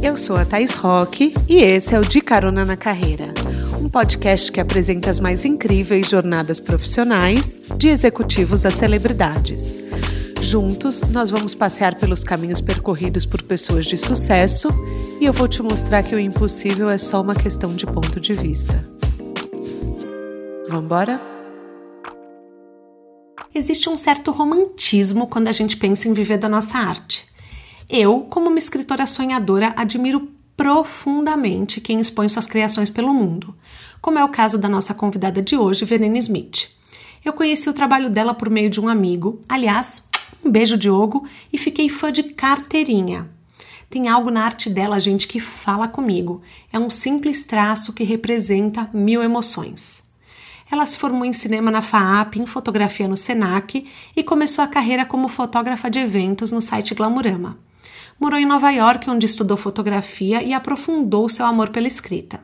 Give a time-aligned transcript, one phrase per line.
[0.00, 3.34] Eu sou a Thais Roque e esse é o De Carona na Carreira,
[3.80, 9.78] um podcast que apresenta as mais incríveis jornadas profissionais, de executivos a celebridades.
[10.40, 14.68] Juntos, nós vamos passear pelos caminhos percorridos por pessoas de sucesso
[15.20, 18.34] e eu vou te mostrar que o impossível é só uma questão de ponto de
[18.34, 18.88] vista.
[20.68, 21.20] Vamos embora?
[23.52, 27.26] Existe um certo romantismo quando a gente pensa em viver da nossa arte.
[27.90, 33.54] Eu, como uma escritora sonhadora, admiro profundamente quem expõe suas criações pelo mundo,
[33.98, 36.68] como é o caso da nossa convidada de hoje, Verena Smith.
[37.24, 40.06] Eu conheci o trabalho dela por meio de um amigo, aliás,
[40.44, 43.30] um beijo Diogo, e fiquei fã de carteirinha.
[43.88, 46.42] Tem algo na arte dela, gente, que fala comigo.
[46.70, 50.04] É um simples traço que representa mil emoções.
[50.70, 55.06] Ela se formou em cinema na FAAP, em fotografia no SENAC e começou a carreira
[55.06, 57.67] como fotógrafa de eventos no site Glamurama.
[58.20, 62.40] Morou em Nova York, onde estudou fotografia e aprofundou seu amor pela escrita.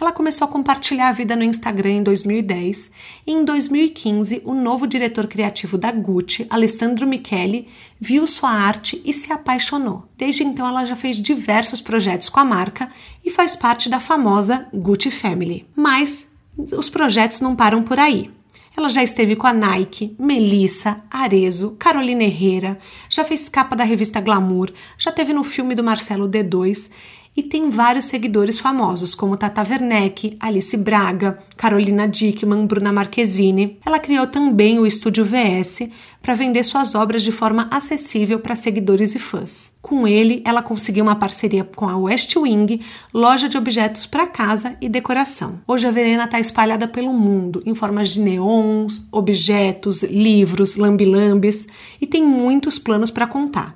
[0.00, 2.90] Ela começou a compartilhar a vida no Instagram em 2010
[3.26, 7.68] e em 2015 o novo diretor criativo da Gucci, Alessandro Michele,
[8.00, 10.04] viu sua arte e se apaixonou.
[10.16, 12.88] Desde então ela já fez diversos projetos com a marca
[13.24, 15.66] e faz parte da famosa Gucci Family.
[15.74, 16.30] Mas
[16.76, 18.30] os projetos não param por aí.
[18.76, 24.20] Ela já esteve com a Nike, Melissa, Arezo, Carolina Herrera, já fez capa da revista
[24.20, 26.90] Glamour, já teve no filme do Marcelo D2
[27.36, 33.78] e tem vários seguidores famosos, como Tata Werneck, Alice Braga, Carolina Dickman, Bruna Marquezine.
[33.84, 35.88] Ela criou também o Estúdio VS
[36.22, 39.72] para vender suas obras de forma acessível para seguidores e fãs.
[39.82, 42.80] Com ele, ela conseguiu uma parceria com a West Wing,
[43.12, 45.60] loja de objetos para casa e decoração.
[45.66, 51.66] Hoje a Verena está espalhada pelo mundo em formas de neons, objetos, livros, lambilambes
[52.00, 53.74] e tem muitos planos para contar.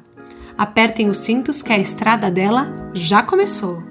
[0.56, 3.82] Apertem os cintos que a estrada dela já começou.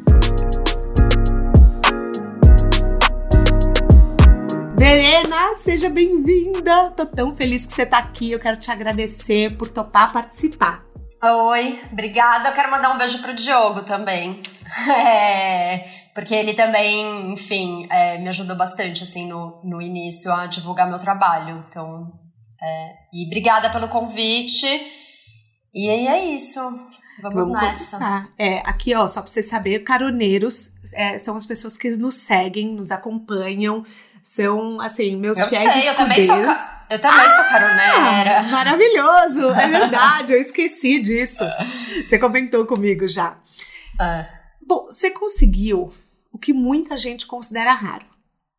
[4.78, 6.92] Verena, seja bem-vinda!
[6.92, 8.32] Tô tão feliz que você tá aqui.
[8.32, 10.84] Eu quero te agradecer por topar participar.
[11.24, 12.50] Oi, obrigada.
[12.50, 14.42] Eu quero mandar um beijo pro Diogo também.
[14.90, 20.90] É, porque ele também, enfim, é, me ajudou bastante, assim, no, no início a divulgar
[20.90, 21.64] meu trabalho.
[21.70, 22.12] Então,
[22.62, 24.66] é, e obrigada pelo convite.
[25.74, 26.60] E aí é isso.
[27.22, 27.98] Vamos, Vamos nessa.
[27.98, 28.30] Começar.
[28.38, 32.76] É, aqui, ó, só pra vocês saberem, caroneiros é, são as pessoas que nos seguem,
[32.76, 33.86] nos acompanham,
[34.26, 36.18] são, assim, meus eu fiéis sei, escudeiros.
[36.18, 38.42] Eu também sou, eu também ah, sou caroneira.
[38.50, 41.46] Maravilhoso, é verdade, eu esqueci disso.
[42.04, 43.38] Você comentou comigo já.
[44.02, 44.28] É.
[44.66, 45.94] Bom, você conseguiu
[46.34, 48.08] o que muita gente considera raro,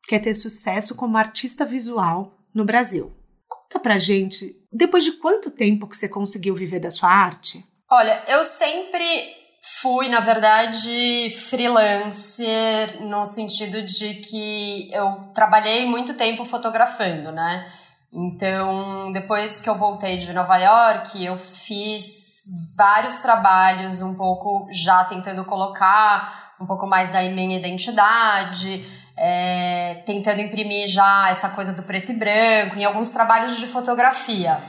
[0.06, 3.12] que é ter sucesso como artista visual no Brasil.
[3.48, 7.64] Conta pra gente, depois de quanto tempo que você conseguiu viver da sua arte?
[7.90, 9.34] Olha, eu sempre
[9.80, 17.66] fui, na verdade, freelancer no sentido de que eu trabalhei muito tempo fotografando, né?
[18.12, 22.44] Então, depois que eu voltei de Nova York, eu fiz
[22.76, 28.84] vários trabalhos um pouco já tentando colocar um pouco mais da minha identidade,
[29.16, 34.62] é, tentando imprimir já essa coisa do preto e branco, em alguns trabalhos de fotografia.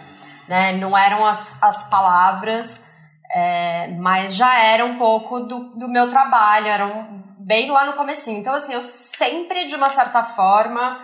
[0.48, 0.74] Né?
[0.74, 2.87] Não eram as, as palavras,
[3.38, 8.40] é, mas já era um pouco do, do meu trabalho, eram bem lá no comecinho.
[8.40, 11.00] Então, assim, eu sempre, de uma certa forma,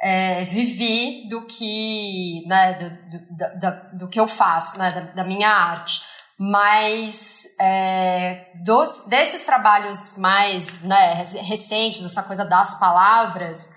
[0.00, 5.24] é, vivi do que, né, do, do, do, do que eu faço, né, da, da
[5.24, 6.00] minha arte
[6.40, 13.74] mas é, dos, desses trabalhos mais né, recentes, essa coisa das palavras,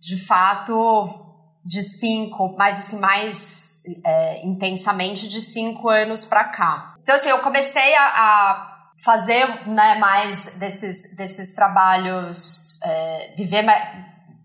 [0.00, 1.06] de fato,
[1.64, 6.91] de cinco, mais assim, mais é, intensamente de cinco anos para cá.
[7.02, 8.72] Então, assim, eu comecei a, a
[9.04, 13.88] fazer né, mais desses, desses trabalhos, é, viver mais,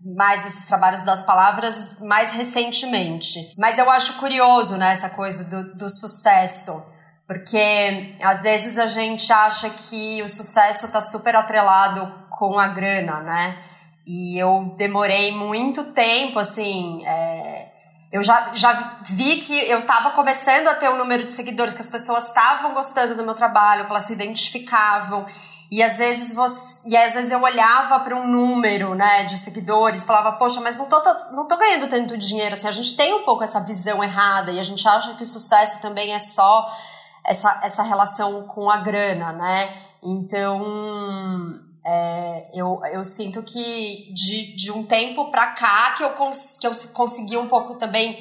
[0.04, 3.54] mais desses trabalhos das palavras mais recentemente.
[3.56, 6.98] Mas eu acho curioso, né, essa coisa do, do sucesso
[7.28, 13.20] porque às vezes a gente acha que o sucesso está super atrelado com a grana,
[13.20, 13.58] né?
[14.06, 17.04] E eu demorei muito tempo, assim.
[17.04, 17.67] É,
[18.10, 21.82] eu já, já vi que eu estava começando a ter um número de seguidores, que
[21.82, 25.26] as pessoas estavam gostando do meu trabalho, que elas se identificavam.
[25.70, 30.04] E às vezes você, e às vezes eu olhava para um número, né, de seguidores,
[30.04, 30.98] falava, poxa, mas não tô,
[31.32, 34.58] não tô ganhando tanto dinheiro, assim, a gente tem um pouco essa visão errada e
[34.58, 36.74] a gente acha que o sucesso também é só
[37.22, 39.74] essa, essa relação com a grana, né?
[40.02, 46.58] Então, é, eu, eu sinto que de, de um tempo para cá que eu, cons,
[46.60, 48.18] que eu consegui um pouco também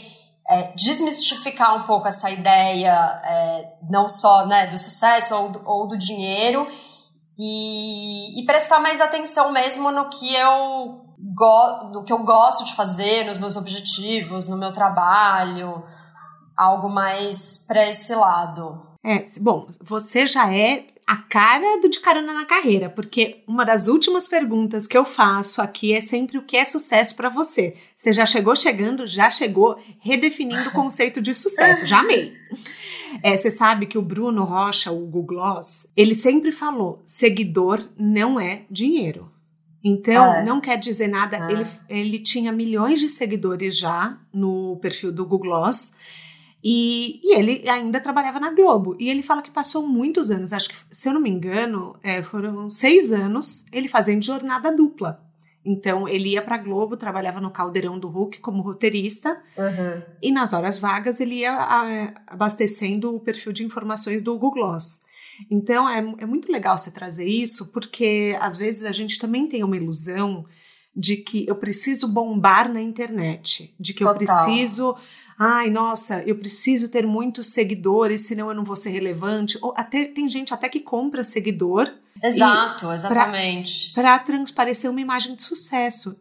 [0.49, 2.93] é, desmistificar um pouco essa ideia,
[3.23, 6.67] é, não só né, do sucesso ou do, ou do dinheiro,
[7.37, 12.75] e, e prestar mais atenção mesmo no que eu go do que eu gosto de
[12.75, 15.83] fazer, nos meus objetivos, no meu trabalho,
[16.55, 18.87] algo mais para esse lado.
[19.05, 23.87] É, bom, você já é a cara do De Carona na Carreira, porque uma das
[23.87, 27.75] últimas perguntas que eu faço aqui é sempre o que é sucesso para você.
[27.95, 32.33] Você já chegou chegando, já chegou redefinindo o conceito de sucesso, já amei.
[33.23, 38.37] É, você sabe que o Bruno Rocha, o Google Gloss, ele sempre falou: seguidor não
[38.37, 39.31] é dinheiro.
[39.81, 40.43] Então, é.
[40.43, 41.37] não quer dizer nada.
[41.37, 41.51] É.
[41.53, 45.93] Ele, ele tinha milhões de seguidores já no perfil do Google Gloss.
[46.63, 48.95] E, e, ele ainda trabalhava na Globo.
[48.99, 52.21] E ele fala que passou muitos anos, acho que, se eu não me engano, é,
[52.23, 55.23] foram seis anos, ele fazendo jornada dupla.
[55.63, 60.01] Então, ele ia para Globo, trabalhava no Caldeirão do Hulk como roteirista, uhum.
[60.21, 65.01] e nas horas vagas ele ia a, abastecendo o perfil de informações do Google Gloss.
[65.51, 69.61] Então, é, é muito legal você trazer isso, porque às vezes a gente também tem
[69.61, 70.45] uma ilusão
[70.95, 74.13] de que eu preciso bombar na internet, de que Total.
[74.13, 74.97] eu preciso
[75.37, 79.57] ai, nossa, eu preciso ter muitos seguidores, senão eu não vou ser relevante.
[79.61, 81.91] Ou até tem gente até que compra seguidor.
[82.21, 83.93] Exato, exatamente.
[83.93, 86.17] Para transparecer uma imagem de sucesso.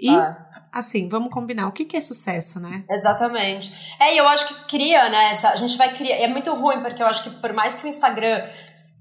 [0.00, 0.66] E ah.
[0.72, 2.84] assim, vamos combinar, o que, que é sucesso, né?
[2.88, 3.72] Exatamente.
[4.00, 5.38] É, e eu acho que cria, né?
[5.44, 6.16] a gente vai criar.
[6.16, 8.48] É muito ruim, porque eu acho que por mais que o Instagram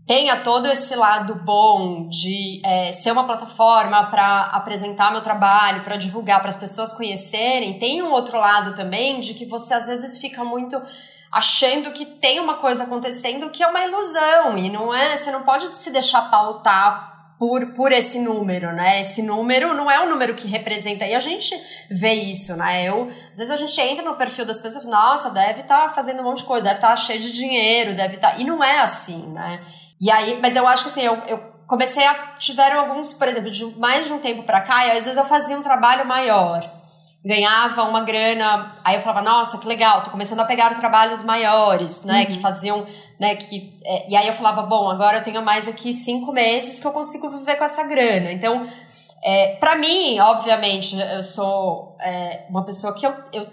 [0.06, 5.96] tenha todo esse lado bom de é, ser uma plataforma para apresentar meu trabalho, para
[5.96, 10.20] divulgar, para as pessoas conhecerem, tem um outro lado também de que você às vezes
[10.20, 10.80] fica muito
[11.32, 15.44] achando que tem uma coisa acontecendo que é uma ilusão e não é, você não
[15.44, 19.02] pode se deixar pautar por, por esse número, né?
[19.02, 21.06] Esse número não é o número que representa.
[21.06, 21.54] E a gente
[21.90, 22.88] vê isso, né?
[22.88, 26.22] Eu, às vezes a gente entra no perfil das pessoas, nossa, deve estar tá fazendo
[26.22, 28.34] um monte de coisa, deve estar tá cheio de dinheiro, deve estar.
[28.34, 28.38] Tá...
[28.38, 29.60] E não é assim, né?
[30.04, 32.36] E aí, mas eu acho que assim, eu, eu comecei a.
[32.38, 35.24] Tiveram alguns, por exemplo, de mais de um tempo pra cá, e às vezes eu
[35.24, 36.70] fazia um trabalho maior.
[37.24, 42.04] Ganhava uma grana, aí eu falava, nossa, que legal, tô começando a pegar trabalhos maiores,
[42.04, 42.20] né?
[42.20, 42.26] Uhum.
[42.26, 42.86] Que faziam,
[43.18, 43.38] né?
[43.38, 46.86] Que, é, e aí eu falava, bom, agora eu tenho mais aqui cinco meses que
[46.86, 48.34] eu consigo viver com essa grana.
[48.34, 48.68] Então,
[49.24, 53.48] é, para mim, obviamente, eu sou é, uma pessoa que eu, eu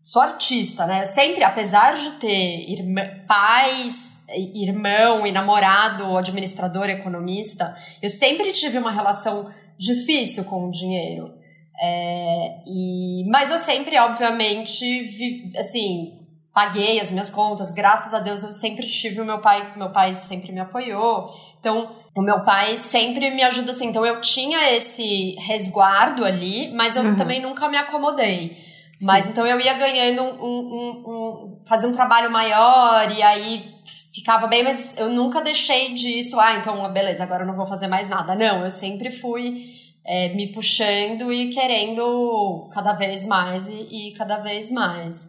[0.00, 1.02] sou artista, né?
[1.02, 8.78] Eu sempre, apesar de ter irmã, pais, irmão e namorado, administrador, economista, eu sempre tive
[8.78, 11.32] uma relação difícil com o dinheiro.
[11.80, 17.70] É, e, mas eu sempre, obviamente, vi, assim, paguei as minhas contas.
[17.72, 21.30] Graças a Deus eu sempre tive o meu pai, meu pai sempre me apoiou.
[21.60, 23.88] Então, o meu pai sempre me ajuda assim.
[23.88, 27.16] Então, eu tinha esse resguardo ali, mas eu uhum.
[27.16, 28.64] também nunca me acomodei.
[29.02, 33.74] Mas então eu ia ganhando um, um, um, fazer um trabalho maior e aí
[34.16, 37.86] ficava bem, mas eu nunca deixei disso, ah, então beleza, agora eu não vou fazer
[37.86, 38.34] mais nada.
[38.34, 44.38] Não, eu sempre fui é, me puxando e querendo cada vez mais e, e, cada
[44.38, 45.28] vez mais.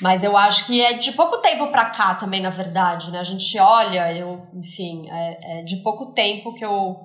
[0.00, 3.18] Mas eu acho que é de pouco tempo pra cá também, na verdade, né?
[3.18, 6.96] A gente olha, eu, enfim, é, é de pouco tempo que eu,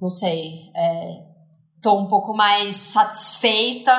[0.00, 1.30] não sei, é,
[1.82, 3.92] tô um pouco mais satisfeita,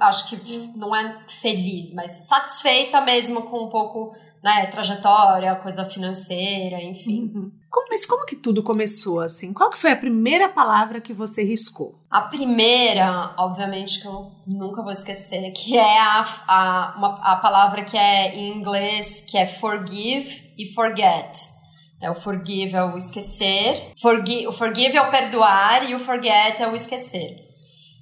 [0.00, 4.14] acho que não é feliz, mas satisfeita mesmo com um pouco,
[4.46, 7.32] né, trajetória, coisa financeira, enfim.
[7.34, 7.50] Uhum.
[7.68, 9.52] Como, mas como que tudo começou assim?
[9.52, 11.98] Qual que foi a primeira palavra que você riscou?
[12.08, 17.82] A primeira, obviamente que eu nunca vou esquecer, que é a, a, uma, a palavra
[17.82, 21.56] que é em inglês, que é forgive e forget
[22.00, 26.62] é o forgive é o esquecer, forgive, o forgive é o perdoar e o forget
[26.62, 27.44] é o esquecer.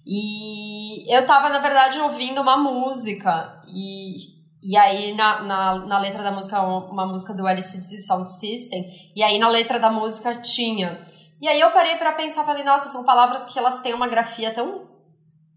[0.04, 4.16] E eu tava, na verdade, ouvindo uma música e,
[4.64, 9.22] e aí na, na, na letra da música, uma música do LCD Sound System, e
[9.22, 11.06] aí na letra da música tinha.
[11.40, 14.54] E aí eu parei para pensar, falei, nossa, são palavras que elas têm uma grafia
[14.54, 14.88] tão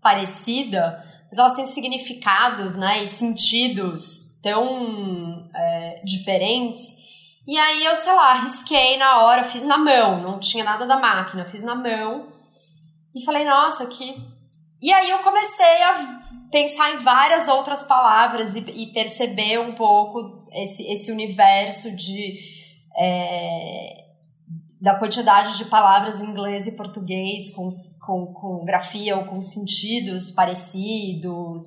[0.01, 7.07] parecida, mas elas têm significados, né, e sentidos tão é, diferentes
[7.47, 10.97] e aí eu, sei lá, risquei na hora, fiz na mão, não tinha nada da
[10.97, 12.27] máquina, fiz na mão.
[13.15, 14.21] E falei, nossa, que.
[14.81, 20.48] E aí eu comecei a pensar em várias outras palavras e, e perceber um pouco
[20.51, 22.57] esse, esse universo de.
[23.00, 24.07] É,
[24.79, 27.67] da quantidade de palavras em inglês e português com,
[28.05, 31.63] com, com grafia ou com sentidos parecidos.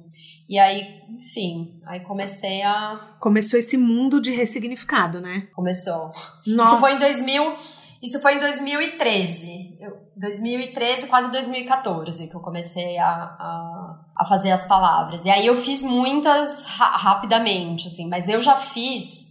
[0.49, 3.17] E aí, enfim, aí comecei a.
[3.21, 5.49] Começou esse mundo de ressignificado, né?
[5.55, 6.11] Começou.
[6.47, 6.71] Nossa.
[6.71, 7.57] Isso foi em 2000.
[8.03, 9.77] Isso foi em 2013.
[9.79, 15.25] Eu, 2013, quase 2014, que eu comecei a, a, a, fazer as palavras.
[15.25, 19.31] E aí eu fiz muitas ra rapidamente, assim, mas eu já fiz.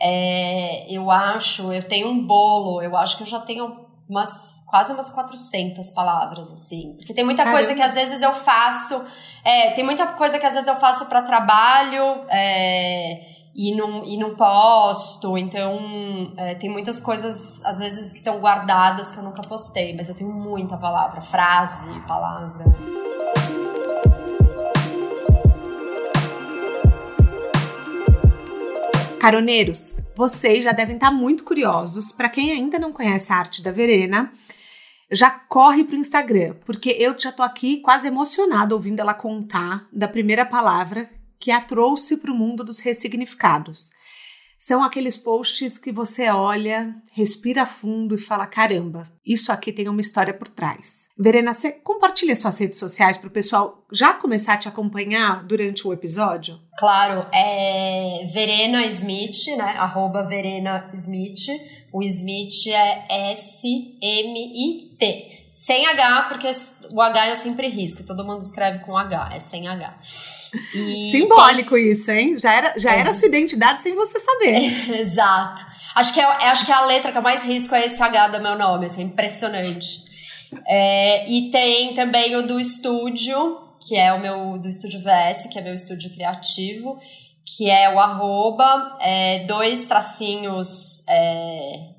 [0.00, 4.92] É, eu acho, eu tenho um bolo, eu acho que eu já tenho umas quase
[4.92, 6.94] umas 400 palavras, assim.
[6.96, 7.58] Porque tem muita Caramba.
[7.58, 9.02] coisa que às vezes eu faço,
[9.42, 14.18] é, tem muita coisa que às vezes eu faço para trabalho, é, e não, e
[14.18, 19.42] não posto, então é, tem muitas coisas às vezes que estão guardadas que eu nunca
[19.42, 22.64] postei, mas eu tenho muita palavra, frase, palavra.
[29.20, 32.12] Caroneiros, vocês já devem estar muito curiosos.
[32.12, 34.30] Para quem ainda não conhece a arte da Verena,
[35.10, 39.86] já corre para o Instagram, porque eu já tô aqui quase emocionada ouvindo ela contar
[39.90, 41.08] da primeira palavra
[41.38, 43.90] que a trouxe para o mundo dos ressignificados.
[44.66, 50.00] São aqueles posts que você olha, respira fundo e fala: caramba, isso aqui tem uma
[50.00, 51.06] história por trás.
[51.18, 55.86] Verena, você compartilha suas redes sociais para o pessoal já começar a te acompanhar durante
[55.86, 56.58] o episódio?
[56.78, 59.76] Claro, é Verena Smith, né?
[59.76, 61.46] Arroba Verena Smith.
[61.92, 65.30] O Smith é S-M-I-T.
[65.52, 66.50] Sem H, porque
[66.90, 69.98] o H eu sempre risco, todo mundo escreve com H, é sem H.
[70.74, 71.90] E Simbólico tem...
[71.90, 72.38] isso, hein?
[72.38, 73.00] Já era, já é.
[73.00, 75.00] era sua identidade sem você saber.
[75.00, 75.64] exato.
[75.94, 78.28] Acho que, é, acho que é a letra que eu mais risco é esse H
[78.28, 80.02] do meu nome, assim, impressionante.
[80.66, 85.58] É, e tem também o do estúdio, que é o meu, do Estúdio VS, que
[85.58, 86.98] é meu estúdio criativo,
[87.56, 91.06] que é o arroba, é, dois tracinhos...
[91.08, 91.94] É,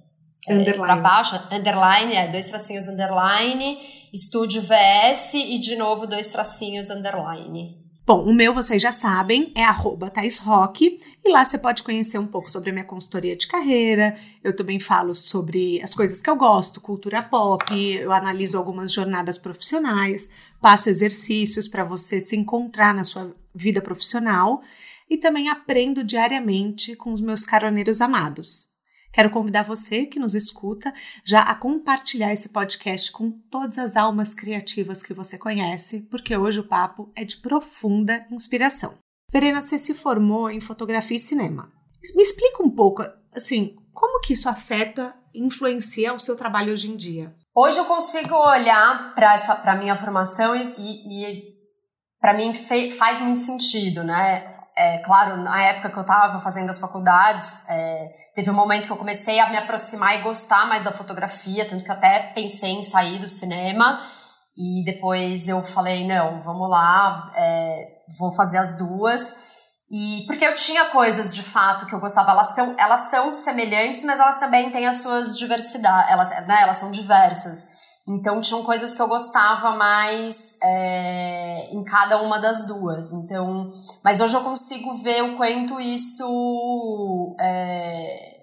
[0.50, 0.78] underline.
[0.78, 3.78] para baixo, underline, é, dois tracinhos underline,
[4.14, 7.85] estúdio VS e de novo dois tracinhos underline.
[8.08, 12.52] Bom, o meu vocês já sabem, é arroba e lá você pode conhecer um pouco
[12.52, 14.16] sobre a minha consultoria de carreira.
[14.44, 19.40] Eu também falo sobre as coisas que eu gosto, cultura pop, eu analiso algumas jornadas
[19.40, 20.30] profissionais,
[20.62, 24.62] passo exercícios para você se encontrar na sua vida profissional
[25.10, 28.75] e também aprendo diariamente com os meus caroneiros amados.
[29.16, 30.94] Quero convidar você que nos escuta
[31.24, 36.60] já a compartilhar esse podcast com todas as almas criativas que você conhece, porque hoje
[36.60, 38.96] o papo é de profunda inspiração.
[39.32, 41.72] Verena, você se formou em fotografia e cinema.
[42.14, 43.04] Me explica um pouco,
[43.34, 47.34] assim, como que isso afeta e influencia o seu trabalho hoje em dia?
[47.56, 51.44] Hoje eu consigo olhar para essa para minha formação e, e, e
[52.20, 54.58] para mim fe, faz muito sentido, né?
[54.78, 58.92] É, claro, na época que eu estava fazendo as faculdades, é, teve um momento que
[58.92, 62.72] eu comecei a me aproximar e gostar mais da fotografia, tanto que eu até pensei
[62.72, 64.00] em sair do cinema.
[64.58, 67.88] E depois eu falei, não, vamos lá, é,
[68.20, 69.44] vou fazer as duas.
[69.90, 74.04] E porque eu tinha coisas de fato que eu gostava, elas são, elas são semelhantes,
[74.04, 77.70] mas elas também têm as suas diversidades, elas, né, elas são diversas.
[78.08, 83.12] Então tinham coisas que eu gostava mais é, em cada uma das duas.
[83.14, 83.66] Então,
[84.04, 88.38] mas hoje eu consigo ver o quanto isso, é,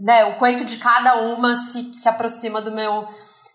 [0.00, 3.06] né, o quanto de cada uma se, se aproxima do meu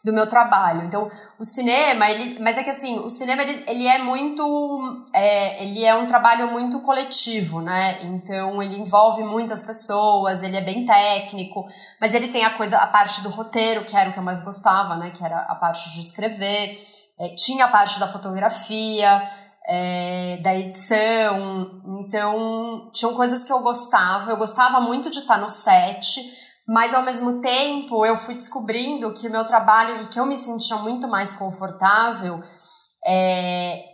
[0.03, 0.85] do meu trabalho.
[0.85, 5.63] Então, o cinema, ele, mas é que assim, o cinema ele, ele é muito, é,
[5.63, 8.03] ele é um trabalho muito coletivo, né?
[8.03, 11.65] Então, ele envolve muitas pessoas, ele é bem técnico,
[11.99, 14.39] mas ele tem a coisa, a parte do roteiro, que era o que eu mais
[14.39, 15.11] gostava, né?
[15.11, 16.77] Que era a parte de escrever.
[17.19, 19.29] É, tinha a parte da fotografia,
[19.67, 21.81] é, da edição.
[22.01, 24.31] Então, tinham coisas que eu gostava.
[24.31, 29.27] Eu gostava muito de estar no set mas ao mesmo tempo eu fui descobrindo que
[29.27, 32.43] o meu trabalho e que eu me sentia muito mais confortável
[33.03, 33.85] é,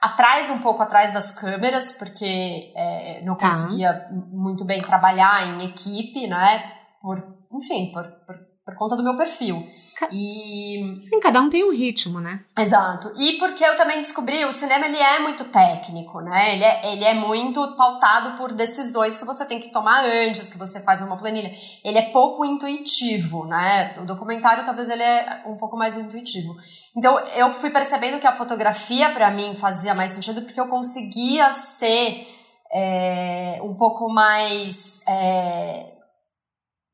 [0.00, 3.44] atrás um pouco atrás das câmeras, porque é, não tá.
[3.44, 6.72] conseguia muito bem trabalhar em equipe, né?
[7.02, 7.22] Por,
[7.52, 8.36] enfim, por, por
[8.68, 9.66] por conta do meu perfil.
[10.12, 12.44] E sim, cada um tem um ritmo, né?
[12.58, 13.10] Exato.
[13.16, 16.54] E porque eu também descobri, o cinema ele é muito técnico, né?
[16.54, 20.58] Ele é, ele é muito pautado por decisões que você tem que tomar antes, que
[20.58, 21.50] você faz uma planilha.
[21.82, 23.96] Ele é pouco intuitivo, né?
[24.02, 26.54] O documentário talvez ele é um pouco mais intuitivo.
[26.94, 31.54] Então eu fui percebendo que a fotografia para mim fazia mais sentido porque eu conseguia
[31.54, 32.28] ser
[32.70, 35.97] é, um pouco mais é,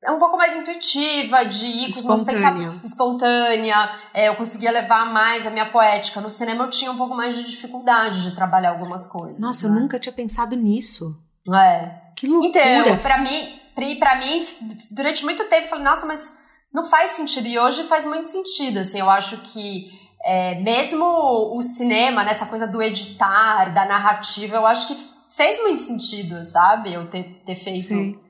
[0.04, 3.90] é um pouco mais intuitiva, de ir com os meus pensamentos, espontânea.
[4.12, 6.20] É, eu conseguia levar mais a minha poética.
[6.20, 9.40] No cinema eu tinha um pouco mais de dificuldade de trabalhar algumas coisas.
[9.40, 9.75] Nossa, né?
[9.75, 11.16] eu nunca tinha pensado nisso.
[11.52, 12.02] É.
[12.14, 12.80] Que loucura.
[12.80, 14.46] Então, pra mim, pra mim,
[14.90, 16.38] durante muito tempo eu falei, nossa, mas
[16.73, 17.46] não faz sentido.
[17.46, 19.90] E hoje faz muito sentido, assim, eu acho que
[20.23, 25.61] é, mesmo o cinema, nessa né, coisa do editar, da narrativa, eu acho que fez
[25.62, 26.92] muito sentido, sabe?
[26.92, 28.24] Eu ter, ter feito Sim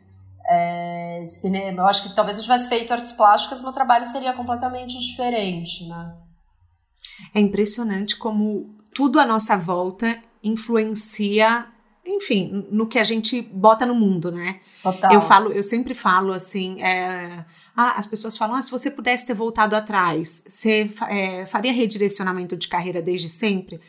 [0.48, 1.82] é, cinema.
[1.82, 6.14] Eu acho que talvez eu tivesse feito artes plásticas, meu trabalho seria completamente diferente, né?
[7.34, 11.66] É impressionante como tudo à nossa volta influencia,
[12.06, 14.60] enfim, no que a gente bota no mundo, né?
[14.82, 15.12] Total.
[15.12, 17.44] Eu falo, eu sempre falo assim, é,
[17.76, 22.56] Ah, as pessoas falam: ah, se você pudesse ter voltado atrás, você é, faria redirecionamento
[22.56, 23.80] de carreira desde sempre?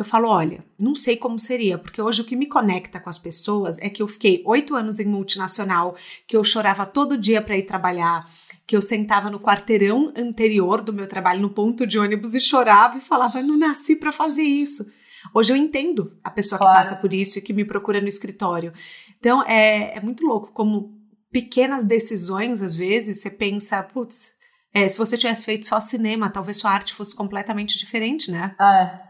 [0.00, 3.18] Eu falo: olha, não sei como seria, porque hoje o que me conecta com as
[3.18, 5.94] pessoas é que eu fiquei oito anos em multinacional,
[6.26, 8.24] que eu chorava todo dia para ir trabalhar,
[8.66, 12.96] que eu sentava no quarteirão anterior do meu trabalho, no ponto de ônibus, e chorava
[12.96, 14.90] e falava: eu não nasci para fazer isso.
[15.34, 16.78] Hoje eu entendo a pessoa claro.
[16.78, 18.72] que passa por isso e que me procura no escritório.
[19.18, 20.98] Então é, é muito louco como
[21.30, 24.32] pequenas decisões, às vezes, você pensa, putz,
[24.72, 28.56] é, se você tivesse feito só cinema, talvez sua arte fosse completamente diferente, né?
[28.58, 29.09] É.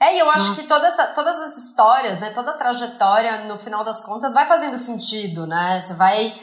[0.00, 0.60] É, e eu acho Nossa.
[0.60, 4.46] que toda essa, todas as histórias, né, toda a trajetória, no final das contas, vai
[4.46, 5.80] fazendo sentido, né?
[5.80, 6.34] Você vai.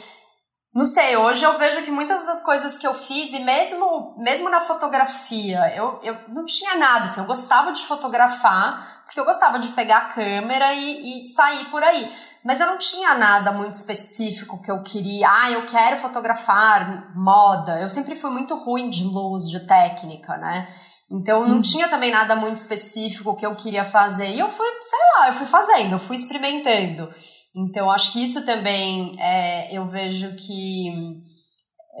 [0.74, 4.48] Não sei, hoje eu vejo que muitas das coisas que eu fiz, e mesmo, mesmo
[4.48, 9.58] na fotografia, eu, eu não tinha nada, assim, eu gostava de fotografar, porque eu gostava
[9.58, 12.10] de pegar a câmera e, e sair por aí
[12.44, 15.28] mas eu não tinha nada muito específico que eu queria.
[15.28, 17.80] Ah, eu quero fotografar moda.
[17.80, 20.68] Eu sempre fui muito ruim de luz, de técnica, né?
[21.12, 21.60] Então não hum.
[21.60, 24.30] tinha também nada muito específico que eu queria fazer.
[24.30, 27.12] E eu fui, sei lá, eu fui fazendo, eu fui experimentando.
[27.54, 30.88] Então acho que isso também é, eu vejo que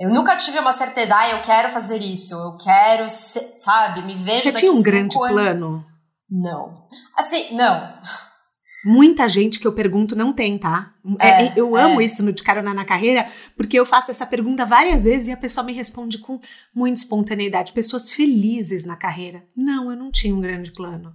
[0.00, 4.44] eu nunca tive uma certeza, ah, eu quero fazer isso, eu quero, sabe, me vejo.
[4.44, 5.28] Você tinha um grande anos.
[5.28, 5.84] plano?
[6.30, 6.72] Não.
[7.14, 7.92] Assim, não.
[8.84, 10.92] Muita gente que eu pergunto não tem, tá?
[11.20, 12.04] É, é, eu amo é.
[12.04, 15.36] isso no De Carona na Carreira, porque eu faço essa pergunta várias vezes e a
[15.36, 16.40] pessoa me responde com
[16.74, 17.72] muita espontaneidade.
[17.72, 19.44] Pessoas felizes na carreira.
[19.56, 21.14] Não, eu não tinha um grande plano.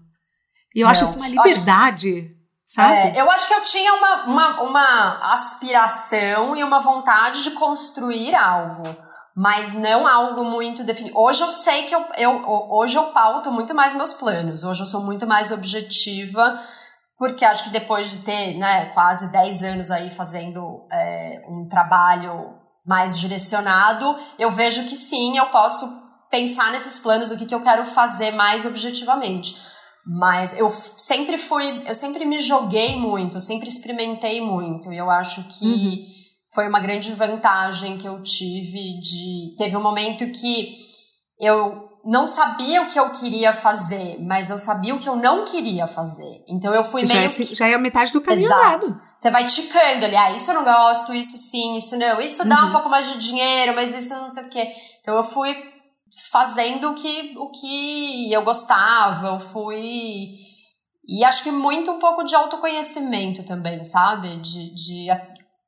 [0.73, 3.17] E eu não, acho isso uma liberdade, acho, sabe?
[3.17, 8.33] É, eu acho que eu tinha uma, uma, uma aspiração e uma vontade de construir
[8.33, 9.07] algo
[9.39, 11.15] mas não algo muito definido.
[11.15, 14.87] Hoje eu sei que eu, eu, hoje eu pauto muito mais meus planos, hoje eu
[14.87, 16.59] sou muito mais objetiva
[17.17, 22.55] porque acho que depois de ter né, quase 10 anos aí fazendo é, um trabalho
[22.85, 25.85] mais direcionado, eu vejo que sim, eu posso
[26.29, 29.55] pensar nesses planos, o que, que eu quero fazer mais objetivamente.
[30.05, 35.09] Mas eu sempre fui, eu sempre me joguei muito, eu sempre experimentei muito, e eu
[35.09, 35.97] acho que uhum.
[36.53, 39.55] foi uma grande vantagem que eu tive de.
[39.57, 40.77] Teve um momento que
[41.39, 45.43] eu não sabia o que eu queria fazer, mas eu sabia o que eu não
[45.43, 46.41] queria fazer.
[46.47, 47.25] Então eu fui já meio.
[47.25, 47.53] É, que...
[47.53, 48.97] Já é a metade do caminho Exato.
[49.17, 52.49] Você vai ticando ali, ah, isso eu não gosto, isso sim, isso não, isso uhum.
[52.49, 52.71] dá um uhum.
[52.71, 54.71] pouco mais de dinheiro, mas isso não sei o quê.
[55.01, 55.53] Então eu fui
[56.31, 60.29] fazendo o que, o que eu gostava, eu fui.
[61.05, 64.37] E acho que muito um pouco de autoconhecimento também, sabe?
[64.37, 65.07] De, de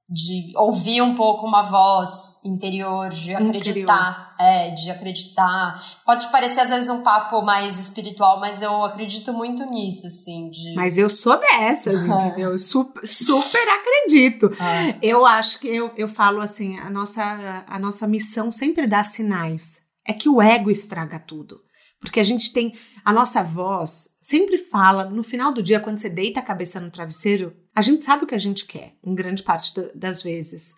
[0.09, 4.39] de ouvir um pouco uma voz interior, de acreditar, interior.
[4.39, 5.99] é, de acreditar.
[6.03, 10.73] Pode parecer às vezes um papo mais espiritual, mas eu acredito muito nisso, assim, de...
[10.73, 12.57] Mas eu sou dessas, entendeu?
[12.57, 14.51] super, super acredito.
[14.59, 14.97] Ah.
[14.99, 19.79] Eu acho que eu, eu falo assim, a nossa, a nossa missão sempre dá sinais.
[20.07, 21.61] É que o ego estraga tudo.
[21.99, 22.73] Porque a gente tem.
[23.03, 26.89] A nossa voz sempre fala, no final do dia, quando você deita a cabeça no
[26.89, 30.73] travesseiro, a gente sabe o que a gente quer, em grande parte das vezes.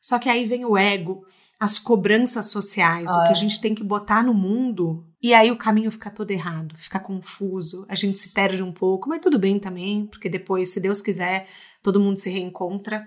[0.00, 1.26] Só que aí vem o ego,
[1.60, 5.50] as cobranças sociais, ah, o que a gente tem que botar no mundo, e aí
[5.50, 9.38] o caminho fica todo errado, fica confuso, a gente se perde um pouco, mas tudo
[9.38, 11.46] bem também, porque depois, se Deus quiser,
[11.82, 13.06] todo mundo se reencontra.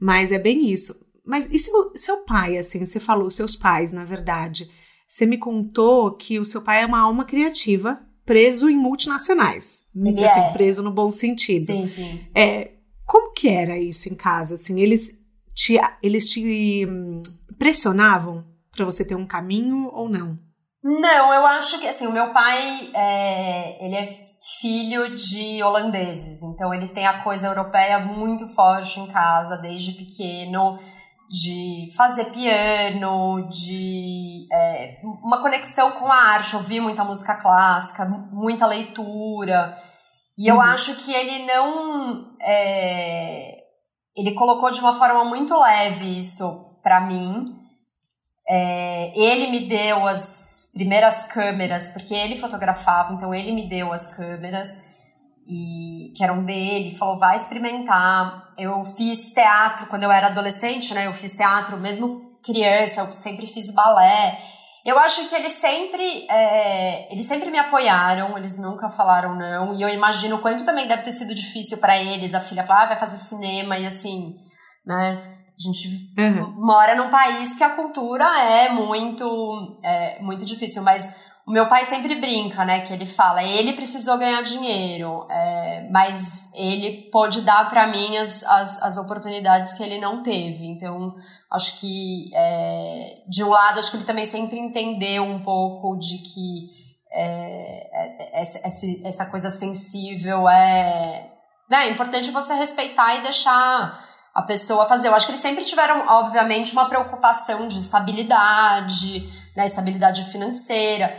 [0.00, 1.06] Mas é bem isso.
[1.24, 4.68] Mas e seu, seu pai, assim, você falou, seus pais, na verdade,
[5.06, 9.82] você me contou que o seu pai é uma alma criativa, preso em multinacionais.
[9.94, 10.52] Ele assim, é.
[10.52, 11.66] preso no bom sentido.
[11.66, 12.26] Sim, sim.
[12.34, 12.72] É,
[13.06, 14.54] como que era isso em casa?
[14.54, 15.18] Assim, eles
[15.54, 17.22] te, eles te hum,
[17.58, 20.38] pressionavam para você ter um caminho ou não?
[20.82, 24.24] Não, eu acho que assim, o meu pai é, ele é
[24.60, 30.78] filho de holandeses, então ele tem a coisa europeia muito forte em casa desde pequeno
[31.34, 38.66] de fazer piano, de é, uma conexão com a arte, ouvir muita música clássica, muita
[38.66, 39.76] leitura.
[40.38, 40.60] E eu uhum.
[40.60, 42.36] acho que ele não.
[42.40, 43.64] É,
[44.16, 47.52] ele colocou de uma forma muito leve isso para mim.
[48.48, 54.06] É, ele me deu as primeiras câmeras, porque ele fotografava, então ele me deu as
[54.06, 54.93] câmeras
[55.46, 58.52] e que eram dele, falou vai experimentar.
[58.56, 61.06] Eu fiz teatro quando eu era adolescente, né?
[61.06, 64.38] Eu fiz teatro mesmo criança, eu sempre fiz balé.
[64.84, 69.74] Eu acho que eles sempre, é, eles sempre me apoiaram, eles nunca falaram não.
[69.74, 72.34] E eu imagino o quanto também deve ter sido difícil para eles.
[72.34, 74.34] A filha falar, ah, vai fazer cinema e assim,
[74.84, 75.24] né?
[75.56, 76.52] A gente uhum.
[76.58, 81.84] mora num país que a cultura é muito, é, muito difícil, mas o meu pai
[81.84, 82.80] sempre brinca, né?
[82.80, 88.42] Que ele fala, ele precisou ganhar dinheiro, é, mas ele pôde dar para mim as,
[88.44, 90.64] as, as, oportunidades que ele não teve.
[90.64, 91.14] Então,
[91.54, 96.18] Acho que, é, de um lado, acho que ele também sempre entendeu um pouco de
[96.18, 96.68] que
[97.12, 98.58] é, é essa,
[99.04, 101.30] essa coisa sensível é,
[101.70, 104.04] né, é importante você respeitar e deixar
[104.34, 105.06] a pessoa fazer.
[105.06, 109.20] Eu acho que eles sempre tiveram, obviamente, uma preocupação de estabilidade,
[109.56, 111.16] né, estabilidade financeira,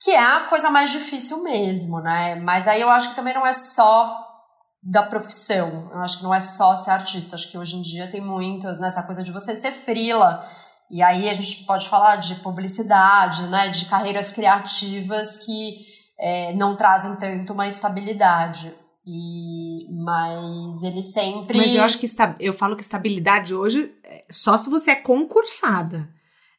[0.00, 2.34] que é a coisa mais difícil mesmo, né?
[2.36, 4.26] Mas aí eu acho que também não é só
[4.82, 5.90] da profissão.
[5.92, 7.36] Eu acho que não é só ser artista.
[7.36, 8.88] Acho que hoje em dia tem muitas, né?
[8.88, 10.42] Essa coisa de você ser frila.
[10.90, 13.68] E aí a gente pode falar de publicidade, né?
[13.68, 15.76] De carreiras criativas que
[16.18, 18.72] é, não trazem tanto uma estabilidade.
[19.06, 21.58] E, mas ele sempre.
[21.58, 22.06] Mas eu acho que
[22.38, 26.08] eu falo que estabilidade hoje é só se você é concursada.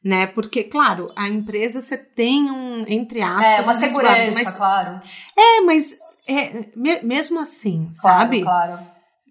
[0.03, 0.25] Né?
[0.25, 5.01] Porque, claro, a empresa você tem um, entre aspas, é, uma um segurança, mas, claro.
[5.37, 5.95] É, mas
[6.27, 8.41] é, me, mesmo assim, claro, sabe?
[8.41, 8.79] Claro.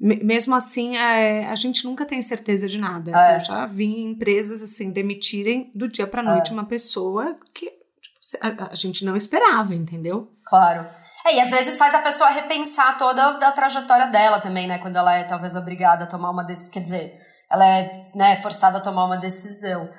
[0.00, 3.10] mesmo assim, é, a gente nunca tem certeza de nada.
[3.10, 3.36] É.
[3.36, 6.52] Eu já vi empresas assim demitirem do dia para noite é.
[6.52, 10.30] uma pessoa que tipo, a, a, gente não esperava, entendeu?
[10.44, 10.86] Claro.
[11.26, 14.78] É, e às vezes faz a pessoa repensar toda a trajetória dela também, né?
[14.78, 16.72] Quando ela é talvez obrigada a tomar uma decisão.
[16.72, 19.90] Quer dizer, ela é né, forçada a tomar uma decisão.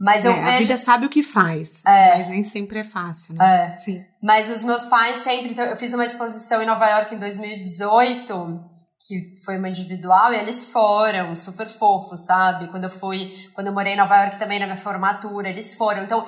[0.00, 0.48] Mas eu é, vejo.
[0.48, 3.74] A vida sabe o que faz, é, mas nem sempre é fácil, né?
[3.74, 3.76] É.
[3.76, 4.02] Sim.
[4.22, 5.50] Mas os meus pais sempre.
[5.50, 8.64] Então, eu fiz uma exposição em Nova York em 2018,
[9.06, 12.68] que foi uma individual, e eles foram super fofos, sabe?
[12.68, 13.50] Quando eu fui.
[13.54, 16.02] Quando eu morei em Nova York também na minha formatura, eles foram.
[16.04, 16.26] Então,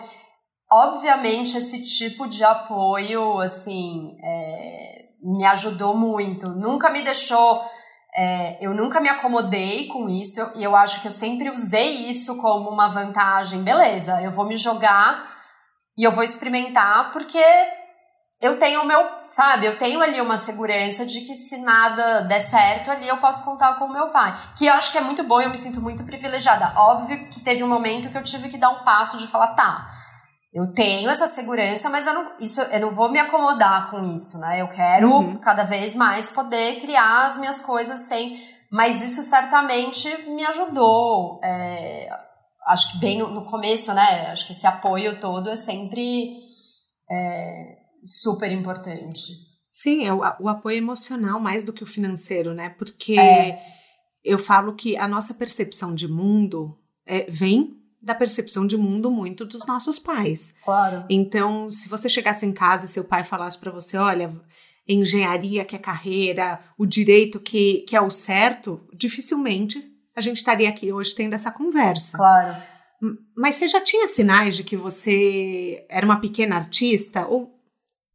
[0.71, 6.47] obviamente, esse tipo de apoio, assim, é, me ajudou muito.
[6.49, 7.65] Nunca me deixou
[8.14, 12.37] é, eu nunca me acomodei com isso e eu acho que eu sempre usei isso
[12.40, 13.62] como uma vantagem.
[13.62, 15.31] Beleza, eu vou me jogar
[15.96, 17.42] e eu vou experimentar porque
[18.40, 22.40] eu tenho o meu, sabe, eu tenho ali uma segurança de que se nada der
[22.40, 24.37] certo ali eu posso contar com o meu pai.
[24.59, 26.72] Que eu acho que é muito bom e eu me sinto muito privilegiada.
[26.77, 29.88] Óbvio que teve um momento que eu tive que dar um passo de falar, tá,
[30.53, 34.38] eu tenho essa segurança, mas eu não, isso, eu não vou me acomodar com isso,
[34.38, 34.61] né?
[34.61, 35.38] Eu quero uhum.
[35.38, 38.38] cada vez mais poder criar as minhas coisas sem.
[38.71, 41.41] Mas isso certamente me ajudou.
[41.43, 42.11] É,
[42.67, 44.31] acho que bem no, no, começo, né?
[44.31, 46.37] Acho que esse apoio todo é sempre
[47.11, 49.33] é, super importante.
[49.71, 52.69] Sim, é o, o, apoio emocional mais do que o financeiro, né?
[52.69, 53.59] Porque é.
[54.23, 59.45] eu falo que a nossa percepção de mundo é, vem da percepção de mundo muito
[59.45, 60.55] dos nossos pais.
[60.65, 61.05] Claro.
[61.09, 64.35] Então, se você chegasse em casa e seu pai falasse para você, olha,
[64.88, 70.69] engenharia que é carreira, o direito que, que é o certo, dificilmente a gente estaria
[70.69, 72.19] aqui hoje tendo essa conversa.
[72.19, 72.62] Claro.
[73.37, 77.55] Mas você já tinha sinais de que você era uma pequena artista ou,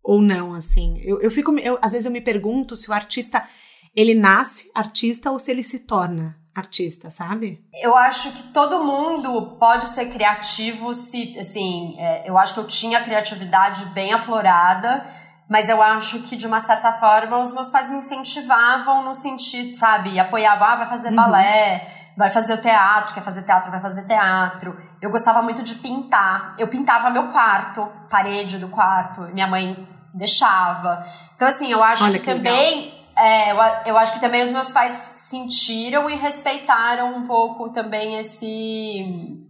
[0.03, 0.99] ou não, assim?
[1.01, 3.47] Eu, eu fico, eu, às vezes eu me pergunto se o artista
[3.95, 7.63] ele nasce artista ou se ele se torna artista, sabe?
[7.81, 12.67] Eu acho que todo mundo pode ser criativo se, assim, é, eu acho que eu
[12.67, 15.05] tinha a criatividade bem aflorada,
[15.49, 19.75] mas eu acho que de uma certa forma os meus pais me incentivavam no sentido,
[19.75, 21.15] sabe, apoiavam, ah, vai fazer uhum.
[21.15, 24.75] balé, vai fazer o teatro, quer fazer teatro, vai fazer teatro.
[24.99, 26.55] Eu gostava muito de pintar.
[26.57, 31.05] Eu pintava meu quarto, parede do quarto, minha mãe deixava.
[31.35, 34.43] Então assim, eu acho Olha que, que também legal é, eu, eu acho que também
[34.43, 39.43] os meus pais sentiram e respeitaram um pouco também esse.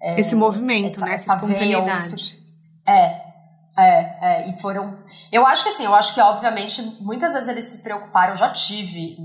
[0.00, 1.14] É, esse movimento, essa, né?
[1.14, 2.38] Essa espontaneidade.
[2.86, 3.30] É,
[3.76, 4.98] é, é, e foram.
[5.30, 8.48] Eu acho que assim, eu acho que obviamente muitas vezes eles se preocuparam, eu já
[8.48, 9.18] tive,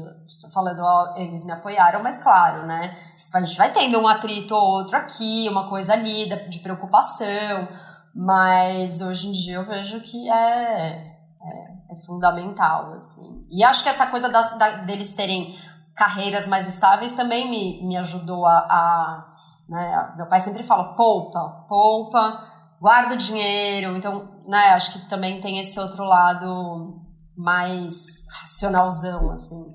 [0.54, 2.98] falando, ó, eles me apoiaram, mas claro, né?
[3.34, 7.68] A gente vai tendo um atrito ou outro aqui, uma coisa ali de preocupação,
[8.14, 11.15] mas hoje em dia eu vejo que é,
[11.46, 13.46] é, é fundamental, assim.
[13.50, 15.56] E acho que essa coisa das, da, deles terem
[15.96, 18.52] carreiras mais estáveis também me, me ajudou a.
[18.52, 19.36] a
[19.70, 22.44] né, meu pai sempre fala: poupa, poupa,
[22.80, 23.96] guarda dinheiro.
[23.96, 27.02] Então, né, acho que também tem esse outro lado
[27.38, 29.74] mais racionalzão, assim.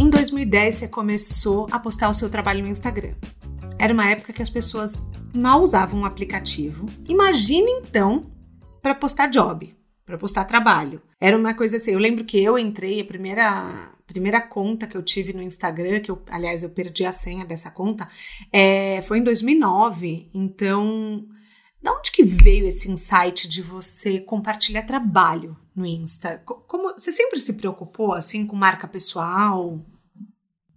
[0.00, 3.14] Em 2010, você começou a postar o seu trabalho no Instagram.
[3.78, 5.00] Era uma época que as pessoas
[5.32, 6.86] mal usavam o aplicativo.
[7.08, 8.30] Imagine então
[8.82, 9.72] para postar job,
[10.04, 11.00] para postar trabalho.
[11.20, 11.92] Era uma coisa assim.
[11.92, 16.10] Eu lembro que eu entrei a primeira primeira conta que eu tive no Instagram, que
[16.10, 18.08] eu, aliás, eu perdi a senha dessa conta,
[18.50, 20.30] é, foi em 2009.
[20.32, 21.28] Então,
[21.82, 26.42] da onde que veio esse insight de você compartilhar trabalho no Insta?
[26.44, 29.78] Como você sempre se preocupou assim com marca pessoal?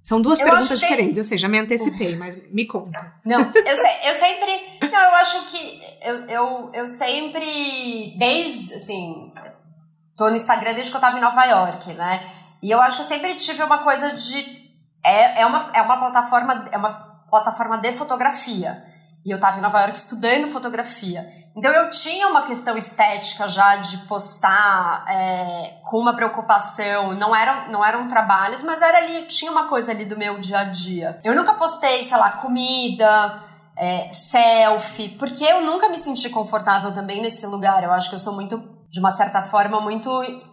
[0.02, 3.14] São duas eu perguntas diferentes, eu sei, já me antecipei, mas me conta.
[3.24, 4.80] Não, eu, sei, eu sempre.
[4.92, 9.32] Não, eu acho que eu, eu, eu sempre, desde, assim,
[10.18, 12.32] tô no Instagram desde que eu tava em Nova York, né?
[12.64, 14.72] E eu acho que eu sempre tive uma coisa de.
[15.04, 16.70] É, é, uma, é uma plataforma.
[16.72, 18.84] É uma plataforma de fotografia.
[19.26, 21.28] E eu estava em Nova York estudando fotografia.
[21.56, 27.14] Então eu tinha uma questão estética já de postar é, com uma preocupação.
[27.14, 30.60] Não eram, não eram trabalhos, mas era ali, tinha uma coisa ali do meu dia
[30.60, 31.20] a dia.
[31.24, 33.44] Eu nunca postei, sei lá, comida,
[33.78, 37.84] é, selfie, porque eu nunca me senti confortável também nesse lugar.
[37.84, 38.58] Eu acho que eu sou muito,
[38.90, 40.10] de uma certa forma, muito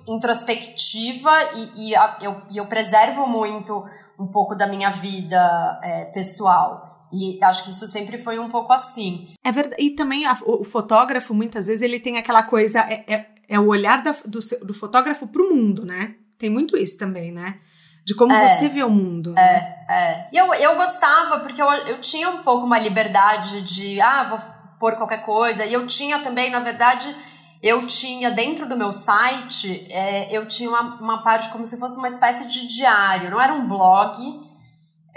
[0.07, 3.85] introspectiva e, e eu, eu preservo muito
[4.18, 6.88] um pouco da minha vida é, pessoal.
[7.12, 9.28] E acho que isso sempre foi um pouco assim.
[9.42, 9.82] É verdade.
[9.82, 12.80] E também a, o, fotógrafo, muitas vezes, ele tem aquela coisa.
[12.80, 16.14] É, é, é o olhar da, do, do fotógrafo para o mundo, né?
[16.38, 17.58] Tem muito isso também, né?
[18.04, 19.32] De como é, você vê o mundo.
[19.32, 19.42] Né?
[19.42, 20.28] É, é.
[20.32, 24.40] E eu, eu gostava, porque eu, eu tinha um pouco uma liberdade de, ah, vou
[24.78, 25.64] pôr qualquer coisa.
[25.64, 27.14] E eu tinha também, na verdade,
[27.62, 31.98] eu tinha dentro do meu site, é, eu tinha uma, uma parte como se fosse
[31.98, 33.30] uma espécie de diário.
[33.30, 34.47] Não era um blog,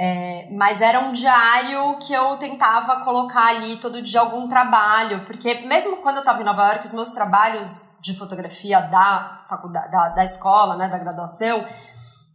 [0.04, 5.60] é, mas era um diário que eu tentava colocar ali todo dia algum trabalho, porque
[5.68, 10.10] mesmo quando eu estava em Nova York, os meus trabalhos de fotografia da faculdade, da,
[10.10, 11.64] da escola, né, da graduação,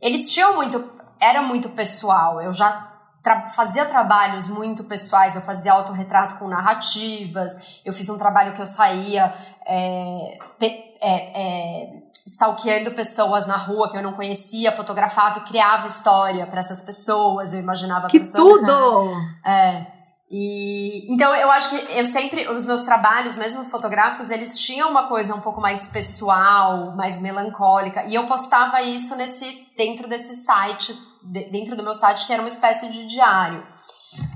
[0.01, 2.41] eles tinham muito, era muito pessoal.
[2.41, 8.17] Eu já tra fazia trabalhos muito pessoais, eu fazia autorretrato com narrativas, eu fiz um
[8.17, 9.35] trabalho que eu saía
[9.67, 10.71] é, é,
[11.03, 16.83] é, stalkeando pessoas na rua que eu não conhecia, fotografava e criava história para essas
[16.83, 19.15] pessoas, eu imaginava que tudo!
[19.47, 19.87] É.
[20.29, 25.07] E então eu acho que eu sempre os meus trabalhos, mesmo fotográficos, eles tinham uma
[25.07, 30.99] coisa um pouco mais pessoal, mais melancólica, e eu postava isso nesse dentro desse site,
[31.23, 33.65] dentro do meu site que era uma espécie de diário.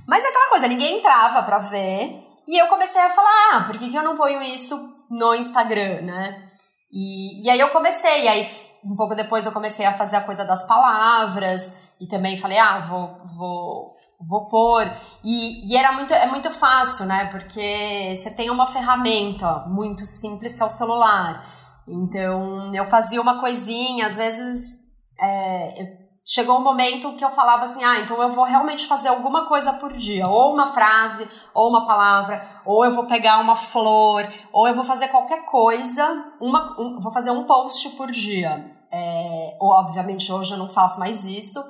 [0.06, 3.76] Mas é aquela coisa, ninguém entrava para ver, e eu comecei a falar, ah, por
[3.76, 4.76] que, que eu não ponho isso
[5.10, 6.49] no Instagram, né?
[6.92, 8.48] E, e aí eu comecei, aí
[8.84, 12.80] um pouco depois eu comecei a fazer a coisa das palavras e também falei, ah,
[12.80, 14.90] vou, vou, vou pôr.
[15.22, 17.26] E, e era muito, é muito fácil, né?
[17.26, 21.44] Porque você tem uma ferramenta muito simples que é o celular.
[21.86, 24.80] Então eu fazia uma coisinha, às vezes
[25.18, 29.08] é, eu chegou um momento que eu falava assim: ah, então eu vou realmente fazer
[29.08, 33.56] alguma coisa por dia, ou uma frase, ou uma palavra, ou eu vou pegar uma
[33.56, 38.76] flor, ou eu vou fazer qualquer coisa, uma, um, vou fazer um post por dia.
[38.92, 41.60] É, obviamente, hoje eu não faço mais isso,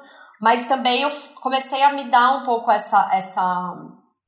[0.41, 3.09] mas também eu comecei a me dar um pouco essa.
[3.13, 3.75] essa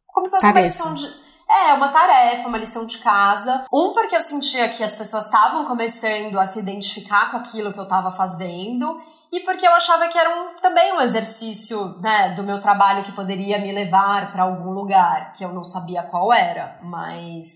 [0.06, 1.22] como se fosse uma lição de.
[1.50, 3.66] É, uma tarefa, uma lição de casa.
[3.70, 7.78] Um, porque eu sentia que as pessoas estavam começando a se identificar com aquilo que
[7.78, 8.98] eu estava fazendo
[9.32, 13.12] e porque eu achava que era um, também um exercício né, do meu trabalho que
[13.12, 17.46] poderia me levar para algum lugar que eu não sabia qual era, mas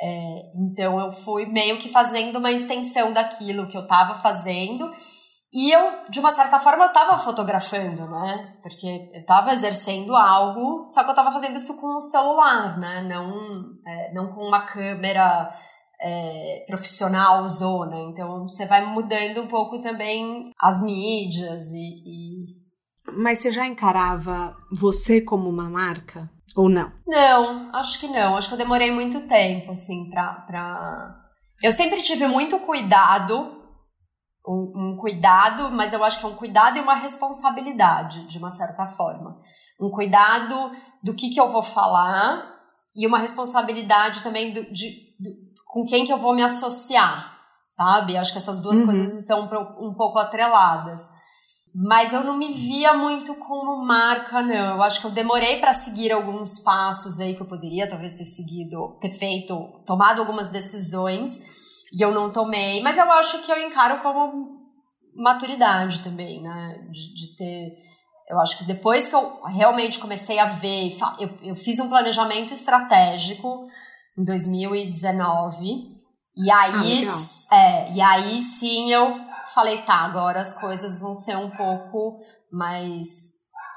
[0.00, 4.90] é, então eu fui meio que fazendo uma extensão daquilo que eu estava fazendo
[5.52, 8.56] e eu, de uma certa forma, eu estava fotografando, né?
[8.62, 13.02] Porque eu estava exercendo algo, só que eu estava fazendo isso com o celular, né?
[13.02, 15.54] Não, é, não com uma câmera
[16.02, 17.96] é, profissional zona.
[18.10, 22.62] Então você vai mudando um pouco também as mídias e, e...
[23.16, 26.92] Mas você já encarava você como uma marca ou não?
[27.06, 28.36] Não, acho que não.
[28.36, 30.34] Acho que eu demorei muito tempo, assim, pra.
[30.46, 31.18] pra...
[31.62, 33.62] Eu sempre tive muito cuidado
[34.46, 38.50] um, um, cuidado, mas eu acho que é um cuidado e uma responsabilidade, de uma
[38.50, 39.40] certa forma.
[39.80, 42.52] Um cuidado do que, que eu vou falar
[42.94, 44.90] e uma responsabilidade também do, de,
[45.72, 47.34] com quem que eu vou me associar,
[47.66, 48.16] sabe?
[48.16, 48.86] Acho que essas duas uhum.
[48.86, 49.48] coisas estão
[49.80, 51.00] um pouco atreladas.
[51.74, 54.76] Mas eu não me via muito como marca, não.
[54.76, 58.26] Eu acho que eu demorei para seguir alguns passos aí que eu poderia talvez ter
[58.26, 59.56] seguido, ter feito,
[59.86, 61.40] tomado algumas decisões
[61.90, 62.82] e eu não tomei.
[62.82, 64.60] Mas eu acho que eu encaro como
[65.16, 66.86] maturidade também, né?
[66.90, 67.78] De, de ter.
[68.28, 72.52] Eu acho que depois que eu realmente comecei a ver, eu, eu fiz um planejamento
[72.52, 73.66] estratégico
[74.18, 75.64] em 2019.
[76.34, 79.20] E aí, ah, é, e aí sim eu
[79.54, 82.20] falei, tá, agora as coisas vão ser um pouco
[82.50, 83.06] mais.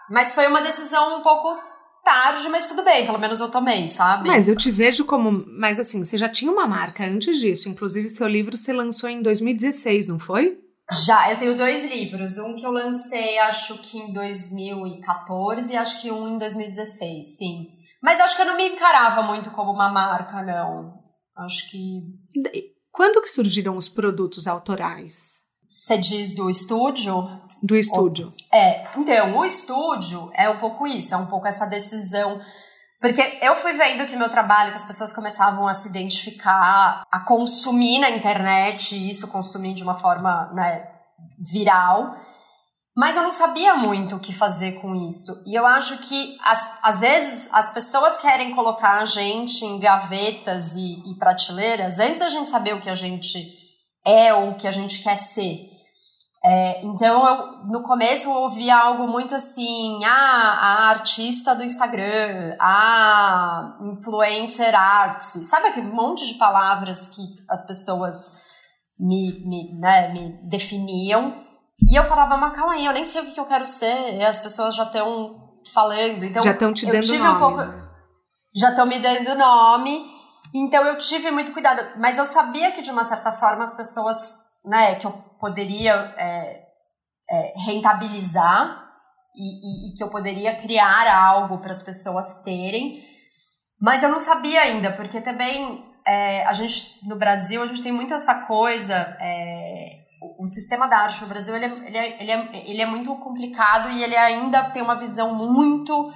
[0.09, 1.57] Mas foi uma decisão um pouco
[2.03, 4.29] tarde, mas tudo bem, pelo menos eu tomei, sabe?
[4.29, 5.43] Mas eu te vejo como.
[5.59, 7.67] Mas assim, você já tinha uma marca antes disso.
[7.67, 10.59] Inclusive, seu livro se lançou em 2016, não foi?
[11.05, 12.37] Já, eu tenho dois livros.
[12.37, 17.69] Um que eu lancei, acho que em 2014, e acho que um em 2016, sim.
[18.05, 20.93] Mas acho que eu não me encarava muito como uma marca, não.
[21.35, 22.03] Acho que.
[22.91, 25.41] Quando que surgiram os produtos autorais?
[25.67, 27.15] Você diz do estúdio?
[27.63, 28.31] Do estúdio.
[28.53, 32.39] É, então, o estúdio é um pouco isso, é um pouco essa decisão.
[33.01, 37.19] Porque eu fui vendo que meu trabalho, que as pessoas começavam a se identificar, a
[37.21, 40.91] consumir na internet, e isso consumir de uma forma, né,
[41.39, 42.15] viral.
[42.95, 45.43] Mas eu não sabia muito o que fazer com isso.
[45.45, 50.75] E eu acho que, as, às vezes, as pessoas querem colocar a gente em gavetas
[50.75, 53.37] e, e prateleiras antes da gente saber o que a gente
[54.05, 55.75] é ou o que a gente quer ser.
[56.47, 62.55] É, então, eu, no começo eu ouvia algo muito assim, ah, a artista do Instagram,
[62.59, 68.31] a influencer arts, sabe aquele monte de palavras que as pessoas
[68.99, 71.44] me, me, né, me definiam.
[71.81, 74.15] E eu falava, mas calma aí, eu nem sei o que eu quero ser.
[74.15, 76.23] E as pessoas já estão falando.
[76.23, 77.89] Então, já estão te dando nomes, um pouco, né?
[78.55, 80.15] Já estão me dando nome.
[80.53, 81.99] Então eu tive muito cuidado.
[81.99, 84.17] Mas eu sabia que, de uma certa forma, as pessoas,
[84.63, 86.63] né, que eu poderia é,
[87.29, 88.83] é, rentabilizar
[89.35, 93.03] e, e, e que eu poderia criar algo para as pessoas terem.
[93.81, 97.91] Mas eu não sabia ainda, porque também é, a gente, no Brasil, a gente tem
[97.91, 98.95] muito essa coisa.
[99.19, 100.04] É,
[100.39, 103.15] o sistema da arte no Brasil ele é, ele, é, ele, é, ele é muito
[103.17, 106.13] complicado e ele ainda tem uma visão muito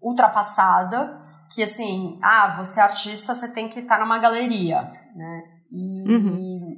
[0.00, 4.82] ultrapassada que assim, ah, você é artista, você tem que estar numa galeria,
[5.14, 5.42] né?
[5.70, 6.76] E, uhum.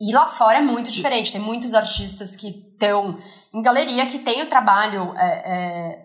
[0.00, 1.32] e, lá fora é muito diferente.
[1.32, 3.18] Tem muitos artistas que estão
[3.52, 6.02] em galeria, que têm o trabalho é, é,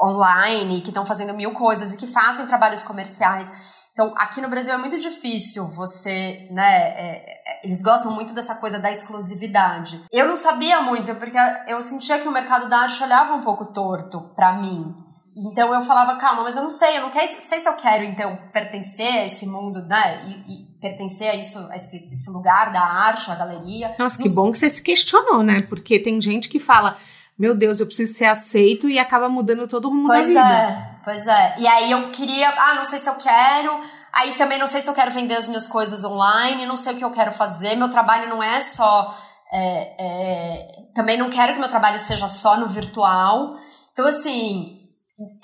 [0.00, 3.50] online, que estão fazendo mil coisas e que fazem trabalhos comerciais.
[3.92, 7.37] Então, aqui no Brasil é muito difícil você, né?
[7.62, 10.02] Eles gostam muito dessa coisa da exclusividade.
[10.12, 13.66] Eu não sabia muito, porque eu sentia que o mercado da arte olhava um pouco
[13.72, 14.94] torto para mim.
[15.36, 18.02] Então eu falava, calma, mas eu não sei, eu não quero, sei se eu quero
[18.02, 20.24] então pertencer a esse mundo, né?
[20.24, 23.94] E, e pertencer a isso, a esse, esse, lugar da arte, a galeria.
[23.98, 25.62] Nossa, não que bom que você se questionou, né?
[25.62, 26.96] Porque tem gente que fala,
[27.38, 30.40] meu Deus, eu preciso ser aceito e acaba mudando todo o rumo pois da vida.
[30.40, 31.54] É, pois é.
[31.58, 33.80] E aí eu queria, ah, não sei se eu quero.
[34.12, 36.96] Aí também não sei se eu quero vender as minhas coisas online, não sei o
[36.96, 37.76] que eu quero fazer.
[37.76, 39.16] Meu trabalho não é só.
[39.52, 43.56] É, é, também não quero que meu trabalho seja só no virtual.
[43.92, 44.78] Então, assim,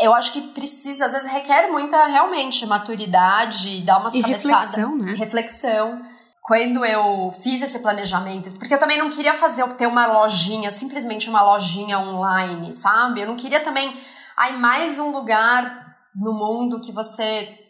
[0.00, 4.74] eu acho que precisa, às vezes requer muita, realmente, maturidade, dar umas e cabeçadas.
[4.74, 5.14] Reflexão, né?
[5.14, 10.70] Reflexão quando eu fiz esse planejamento, porque eu também não queria fazer ter uma lojinha,
[10.70, 13.22] simplesmente uma lojinha online, sabe?
[13.22, 13.98] Eu não queria também,
[14.36, 17.63] aí mais um lugar no mundo que você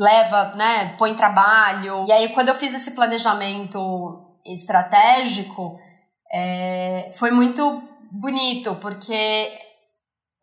[0.00, 2.06] leva, né, põe trabalho.
[2.08, 5.78] E aí quando eu fiz esse planejamento estratégico,
[6.32, 9.52] é, foi muito bonito, porque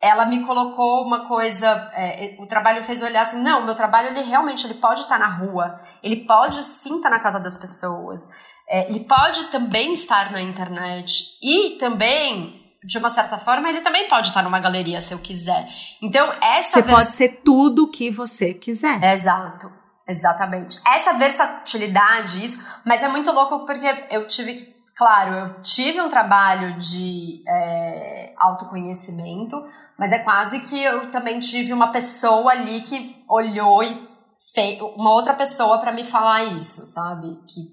[0.00, 4.22] ela me colocou uma coisa, é, o trabalho fez olhar assim, não, meu trabalho ele
[4.22, 8.28] realmente ele pode estar na rua, ele pode sim estar na casa das pessoas,
[8.68, 14.08] é, ele pode também estar na internet e também de uma certa forma, ele também
[14.08, 15.68] pode estar numa galeria se eu quiser.
[16.00, 16.80] Então, essa.
[16.80, 16.98] Você vers...
[16.98, 19.02] pode ser tudo o que você quiser.
[19.02, 19.72] Exato.
[20.06, 20.80] Exatamente.
[20.86, 22.64] Essa versatilidade, isso.
[22.84, 24.76] Mas é muito louco porque eu tive.
[24.96, 29.56] Claro, eu tive um trabalho de é, autoconhecimento,
[29.96, 34.08] mas é quase que eu também tive uma pessoa ali que olhou e
[34.52, 37.28] fez uma outra pessoa para me falar isso, sabe?
[37.46, 37.70] Que,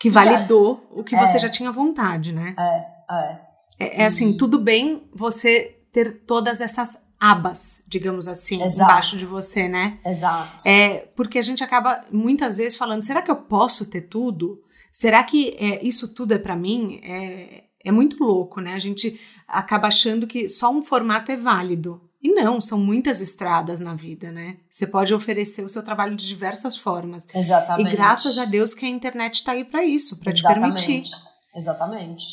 [0.00, 2.56] que validou que, o que é, você já tinha vontade, né?
[2.58, 3.53] É, é.
[3.78, 8.90] É, é assim, tudo bem você ter todas essas abas, digamos assim, Exato.
[8.90, 9.98] embaixo de você, né?
[10.04, 10.68] Exato.
[10.68, 14.62] É, porque a gente acaba muitas vezes falando, será que eu posso ter tudo?
[14.92, 17.00] Será que é, isso tudo é para mim?
[17.02, 18.74] É, é muito louco, né?
[18.74, 22.00] A gente acaba achando que só um formato é válido.
[22.22, 24.56] E não, são muitas estradas na vida, né?
[24.70, 27.28] Você pode oferecer o seu trabalho de diversas formas.
[27.34, 27.88] Exatamente.
[27.88, 31.04] E graças a Deus que a internet está aí para isso, para te permitir.
[31.54, 32.24] Exatamente.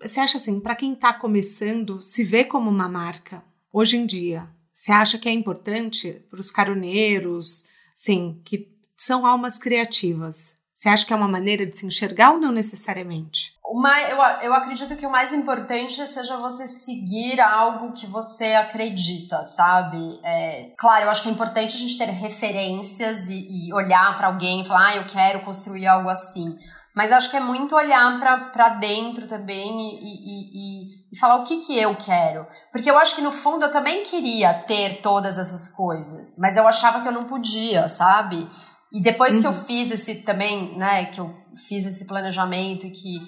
[0.00, 4.48] Você acha assim, para quem está começando, se vê como uma marca hoje em dia,
[4.72, 7.64] você acha que é importante para os caroneiros,
[7.94, 10.58] sim, que são almas criativas?
[10.74, 13.54] Você acha que é uma maneira de se enxergar ou não necessariamente?
[13.62, 19.44] Uma, eu, eu acredito que o mais importante seja você seguir algo que você acredita,
[19.44, 20.18] sabe?
[20.24, 24.28] É, claro, eu acho que é importante a gente ter referências e, e olhar para
[24.28, 26.58] alguém e falar, ah, eu quero construir algo assim.
[26.94, 28.18] Mas acho que é muito olhar
[28.52, 32.46] para dentro também e, e, e, e, falar o que, que eu quero.
[32.72, 36.66] Porque eu acho que no fundo eu também queria ter todas essas coisas, mas eu
[36.66, 38.48] achava que eu não podia, sabe?
[38.92, 39.40] E depois uhum.
[39.40, 39.64] que eu uhum.
[39.64, 41.32] fiz esse também, né, que eu
[41.68, 43.20] fiz esse planejamento e que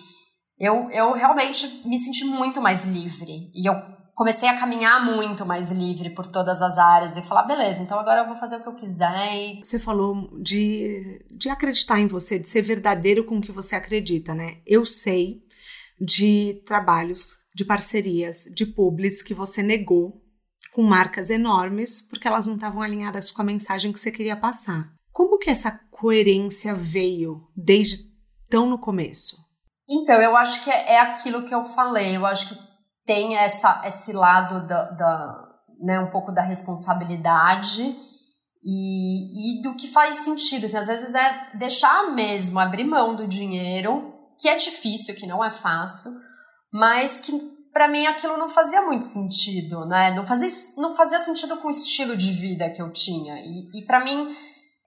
[0.58, 3.50] eu, eu realmente me senti muito mais livre.
[3.54, 3.74] E eu
[4.22, 8.20] comecei a caminhar muito mais livre por todas as áreas e falar, beleza, então agora
[8.20, 9.58] eu vou fazer o que eu quiser.
[9.60, 14.32] Você falou de, de acreditar em você, de ser verdadeiro com o que você acredita,
[14.32, 14.58] né?
[14.64, 15.42] Eu sei
[16.00, 20.22] de trabalhos, de parcerias, de publis que você negou
[20.72, 24.88] com marcas enormes porque elas não estavam alinhadas com a mensagem que você queria passar.
[25.10, 28.04] Como que essa coerência veio desde
[28.48, 29.36] tão no começo?
[29.88, 32.16] Então, eu acho que é, é aquilo que eu falei.
[32.16, 32.71] Eu acho que
[33.12, 35.48] tem essa, esse lado da, da
[35.82, 37.94] né, um pouco da responsabilidade
[38.64, 40.64] e, e do que faz sentido.
[40.64, 45.44] Assim, às vezes é deixar mesmo, abrir mão do dinheiro, que é difícil, que não
[45.44, 46.10] é fácil,
[46.72, 47.38] mas que
[47.70, 50.14] para mim aquilo não fazia muito sentido, né?
[50.14, 50.48] Não fazia,
[50.78, 53.34] não fazia sentido com o estilo de vida que eu tinha.
[53.40, 54.34] E, e para mim,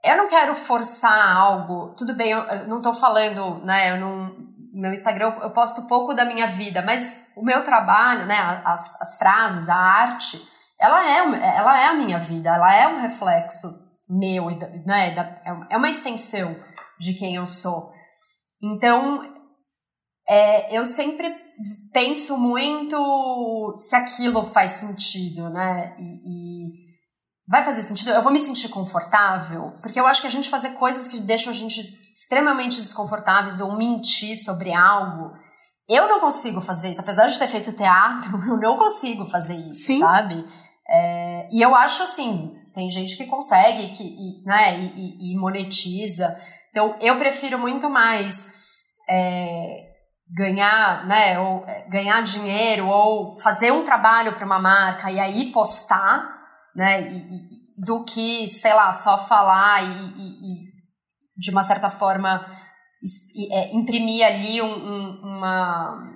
[0.03, 1.93] eu não quero forçar algo.
[1.95, 3.91] Tudo bem, eu, não tô falando, né?
[3.91, 4.44] Eu não.
[4.75, 8.61] Meu Instagram eu posto pouco da minha vida, mas o meu trabalho, né?
[8.65, 10.37] As, as frases, a arte,
[10.79, 13.67] ela é, ela é a minha vida, ela é um reflexo
[14.09, 14.49] meu,
[14.85, 15.15] né?
[15.45, 16.55] É, é uma extensão
[16.99, 17.93] de quem eu sou.
[18.61, 19.23] Então,
[20.27, 21.33] é, eu sempre
[21.93, 25.95] penso muito se aquilo faz sentido, né?
[25.97, 26.84] E, e,
[27.47, 28.11] vai fazer sentido?
[28.11, 29.73] Eu vou me sentir confortável?
[29.81, 31.81] Porque eu acho que a gente fazer coisas que deixam a gente
[32.13, 35.31] extremamente desconfortáveis ou mentir sobre algo,
[35.87, 37.01] eu não consigo fazer isso.
[37.01, 39.99] Apesar de ter feito teatro, eu não consigo fazer isso, Sim.
[39.99, 40.45] sabe?
[40.87, 46.39] É, e eu acho assim, tem gente que consegue que, e, né, e, e monetiza.
[46.69, 48.51] Então, eu prefiro muito mais
[49.09, 49.85] é,
[50.35, 55.51] ganhar, né, ou é, ganhar dinheiro ou fazer um trabalho para uma marca e aí
[55.51, 56.34] postar,
[56.75, 60.75] né, e, e, do que, sei lá, só falar e, e
[61.37, 62.45] de uma certa forma
[63.51, 66.11] é, imprimir ali um, um, uma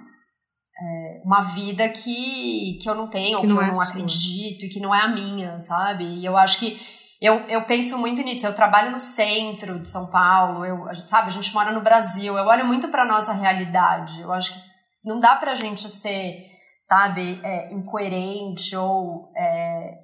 [0.82, 4.66] é, uma vida que, que eu não tenho, que, que não eu é não acredito
[4.66, 6.05] e que não é a minha, sabe?
[6.05, 6.80] E eu acho que
[7.22, 8.47] eu, eu penso muito nisso.
[8.47, 11.28] Eu trabalho no centro de São Paulo, eu, sabe?
[11.28, 12.38] A gente mora no Brasil.
[12.38, 14.22] Eu olho muito para nossa realidade.
[14.22, 14.60] Eu acho que
[15.03, 16.45] não dá para a gente ser,
[16.84, 19.95] sabe, é, incoerente ou é,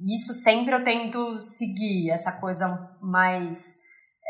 [0.00, 3.78] isso sempre eu tento seguir essa coisa mais,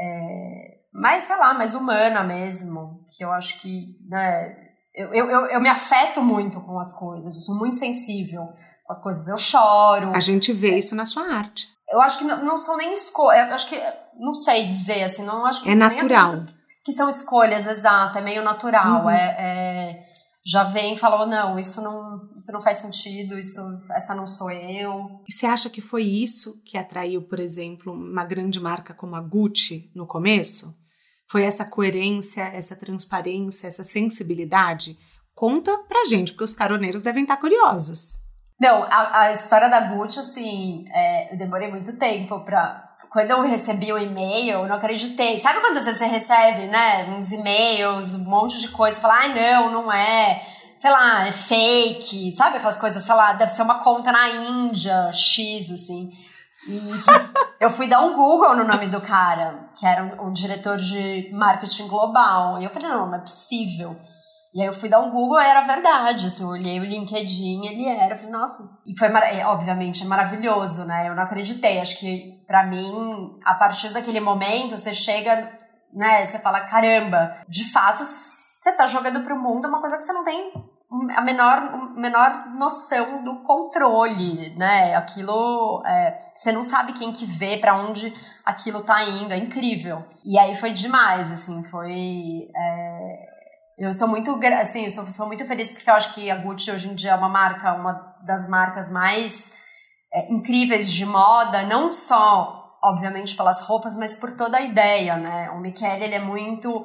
[0.01, 3.07] é, mais sei lá, mais humana mesmo.
[3.17, 4.57] Que eu acho que, né?
[4.95, 7.35] Eu, eu, eu, me afeto muito com as coisas.
[7.35, 8.47] Eu sou muito sensível
[8.85, 9.29] com as coisas.
[9.29, 10.13] Eu choro.
[10.15, 13.53] A gente vê isso na sua arte eu acho que não, não são nem escolhas,
[13.53, 13.83] acho que,
[14.19, 15.71] não sei dizer assim, não acho que...
[15.71, 16.45] É natural.
[16.85, 19.11] Que são escolhas, exato, é meio natural, uhum.
[19.11, 20.10] é, é,
[20.45, 23.61] já vem e falou, não, isso não, isso não faz sentido, isso,
[23.95, 25.23] essa não sou eu.
[25.29, 29.21] E você acha que foi isso que atraiu, por exemplo, uma grande marca como a
[29.21, 30.75] Gucci no começo?
[31.29, 34.99] Foi essa coerência, essa transparência, essa sensibilidade?
[35.35, 38.19] Conta pra gente, porque os caroneiros devem estar curiosos.
[38.61, 42.90] Não, a, a história da Gucci, assim, é, eu demorei muito tempo pra.
[43.11, 45.37] Quando eu recebi o e-mail, eu não acreditei.
[45.41, 49.73] Sabe quando vezes você recebe, né, uns e-mails, um monte de coisa, fala, ah, não,
[49.73, 50.47] não é,
[50.79, 55.11] sei lá, é fake, sabe aquelas coisas, sei lá, deve ser uma conta na Índia,
[55.13, 56.09] X, assim.
[56.69, 56.81] E
[57.59, 61.31] eu fui dar um Google no nome do cara, que era um, um diretor de
[61.33, 62.61] marketing global.
[62.61, 63.97] E eu falei, não, não é possível.
[64.53, 67.89] E aí eu fui dar um Google era verdade, assim, eu olhei o LinkedIn, ele
[67.89, 68.69] era, eu falei, nossa.
[68.85, 71.09] E foi, é, obviamente, é maravilhoso, né?
[71.09, 75.57] Eu não acreditei, acho que para mim, a partir daquele momento, você chega,
[75.93, 80.13] né, você fala, caramba, de fato, você tá jogando pro mundo uma coisa que você
[80.13, 80.53] não tem
[81.17, 84.97] a menor, menor noção do controle, né?
[84.97, 88.13] Aquilo, é, você não sabe quem que vê, para onde
[88.45, 90.05] aquilo tá indo, é incrível.
[90.25, 92.49] E aí foi demais, assim, foi...
[92.57, 93.40] É,
[93.81, 96.71] eu sou muito, assim, eu sou, sou, muito feliz porque eu acho que a Gucci
[96.71, 99.55] hoje em dia é uma marca, uma das marcas mais
[100.13, 105.51] é, incríveis de moda, não só, obviamente, pelas roupas, mas por toda a ideia, né?
[105.53, 106.85] O Michele, ele é muito...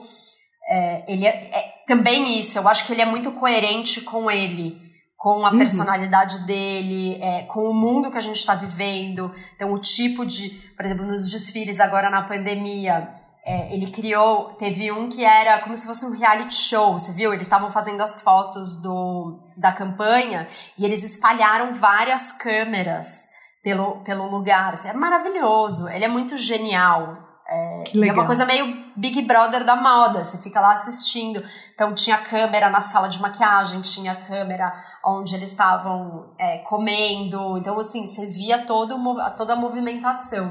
[0.70, 4.82] É, ele é, é, também isso, eu acho que ele é muito coerente com ele,
[5.18, 5.58] com a uhum.
[5.58, 9.36] personalidade dele, é, com o mundo que a gente está vivendo.
[9.56, 14.92] Então, o tipo de, por exemplo, nos desfiles agora na pandemia, é, ele criou, teve
[14.92, 17.32] um que era como se fosse um reality show, você viu?
[17.32, 23.30] Eles estavam fazendo as fotos do, da campanha e eles espalharam várias câmeras
[23.62, 24.74] pelo, pelo lugar.
[24.74, 27.24] Assim, é maravilhoso, ele é muito genial.
[27.48, 28.16] É, que legal.
[28.16, 31.44] é uma coisa meio Big Brother da moda, você fica lá assistindo.
[31.76, 34.74] Então tinha câmera na sala de maquiagem, tinha câmera
[35.06, 37.60] onde eles estavam é, comendo.
[37.60, 38.98] Então, assim, você via todo,
[39.38, 40.50] toda a movimentação.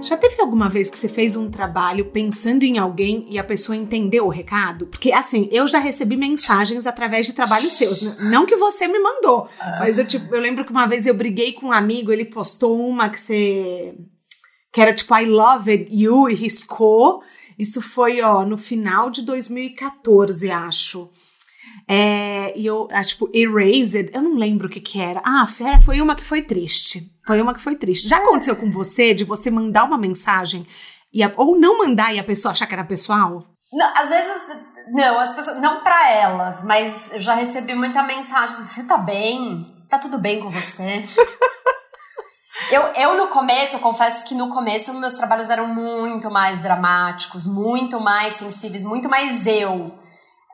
[0.00, 3.76] Já teve alguma vez que você fez um trabalho pensando em alguém e a pessoa
[3.76, 4.86] entendeu o recado?
[4.86, 8.02] Porque, assim, eu já recebi mensagens através de trabalhos seus.
[8.30, 9.48] Não que você me mandou,
[9.80, 12.78] mas eu, tipo, eu lembro que uma vez eu briguei com um amigo, ele postou
[12.78, 13.94] uma que você.
[14.72, 17.22] que era tipo I love you e riscou.
[17.58, 21.10] Isso foi, ó, no final de 2014, acho.
[21.88, 25.20] É, e eu, ah, tipo, Erased, eu não lembro o que que era.
[25.24, 25.46] Ah,
[25.82, 27.10] foi uma que foi triste.
[27.28, 28.08] Foi uma que foi triste.
[28.08, 30.66] Já aconteceu com você de você mandar uma mensagem
[31.12, 33.44] e a, ou não mandar e a pessoa achar que era pessoal?
[33.70, 34.48] Não, às vezes,
[34.90, 39.76] não, as pessoas, não para elas, mas eu já recebi muita mensagem: você tá bem?
[39.90, 41.04] Tá tudo bem com você?
[42.72, 47.44] eu, eu, no começo, eu confesso que no começo meus trabalhos eram muito mais dramáticos,
[47.46, 49.92] muito mais sensíveis, muito mais eu.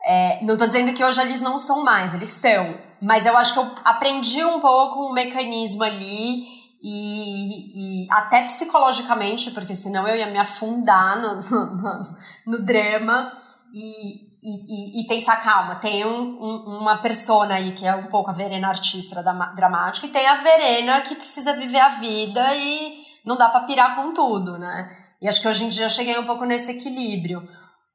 [0.05, 2.77] É, não tô dizendo que hoje eles não são mais, eles são.
[3.01, 6.54] Mas eu acho que eu aprendi um pouco um mecanismo ali
[6.87, 12.15] e, e, até psicologicamente, porque senão eu ia me afundar no, no,
[12.45, 13.33] no drama
[13.73, 18.29] e, e, e, pensar, calma, tem um, um, uma persona aí que é um pouco
[18.29, 19.23] a Verena artista
[19.55, 23.95] dramática e tem a Verena que precisa viver a vida e não dá para pirar
[23.95, 24.87] com tudo, né?
[25.19, 27.41] E acho que hoje em dia eu cheguei um pouco nesse equilíbrio.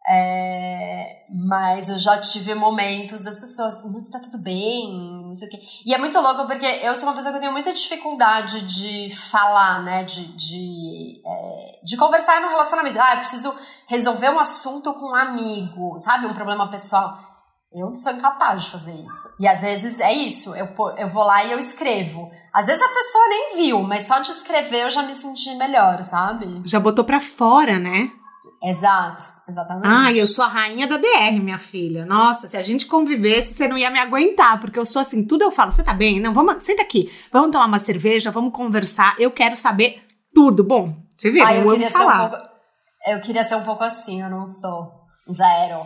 [0.09, 4.91] É, mas eu já tive momentos das pessoas mas tá tudo bem,
[5.31, 5.61] não sei o quê.
[5.87, 9.83] E é muito louco porque eu sou uma pessoa que tenho muita dificuldade de falar,
[9.83, 10.03] né?
[10.05, 13.01] De, de, é, de conversar no relacionamento.
[13.01, 13.55] Ah, eu preciso
[13.87, 16.27] resolver um assunto com um amigo, sabe?
[16.27, 17.19] Um problema pessoal.
[17.73, 19.37] Eu sou incapaz de fazer isso.
[19.39, 20.69] E às vezes é isso, eu,
[20.99, 22.29] eu vou lá e eu escrevo.
[22.53, 26.03] Às vezes a pessoa nem viu, mas só de escrever eu já me senti melhor,
[26.03, 26.63] sabe?
[26.65, 28.11] Já botou pra fora, né?
[28.63, 29.87] Exato, exatamente.
[29.87, 32.05] Ah, eu sou a rainha da DR, minha filha.
[32.05, 35.43] Nossa, se a gente convivesse, você não ia me aguentar, porque eu sou assim, tudo
[35.43, 36.21] eu falo, você tá bem?
[36.21, 40.03] Não, vamos, senta aqui, vamos tomar uma cerveja, vamos conversar, eu quero saber
[40.35, 40.63] tudo.
[40.63, 42.27] Bom, você vê, ah, eu, eu amo falar.
[42.27, 42.47] Um pouco,
[43.07, 44.93] eu queria ser um pouco assim, eu não sou
[45.33, 45.81] zero.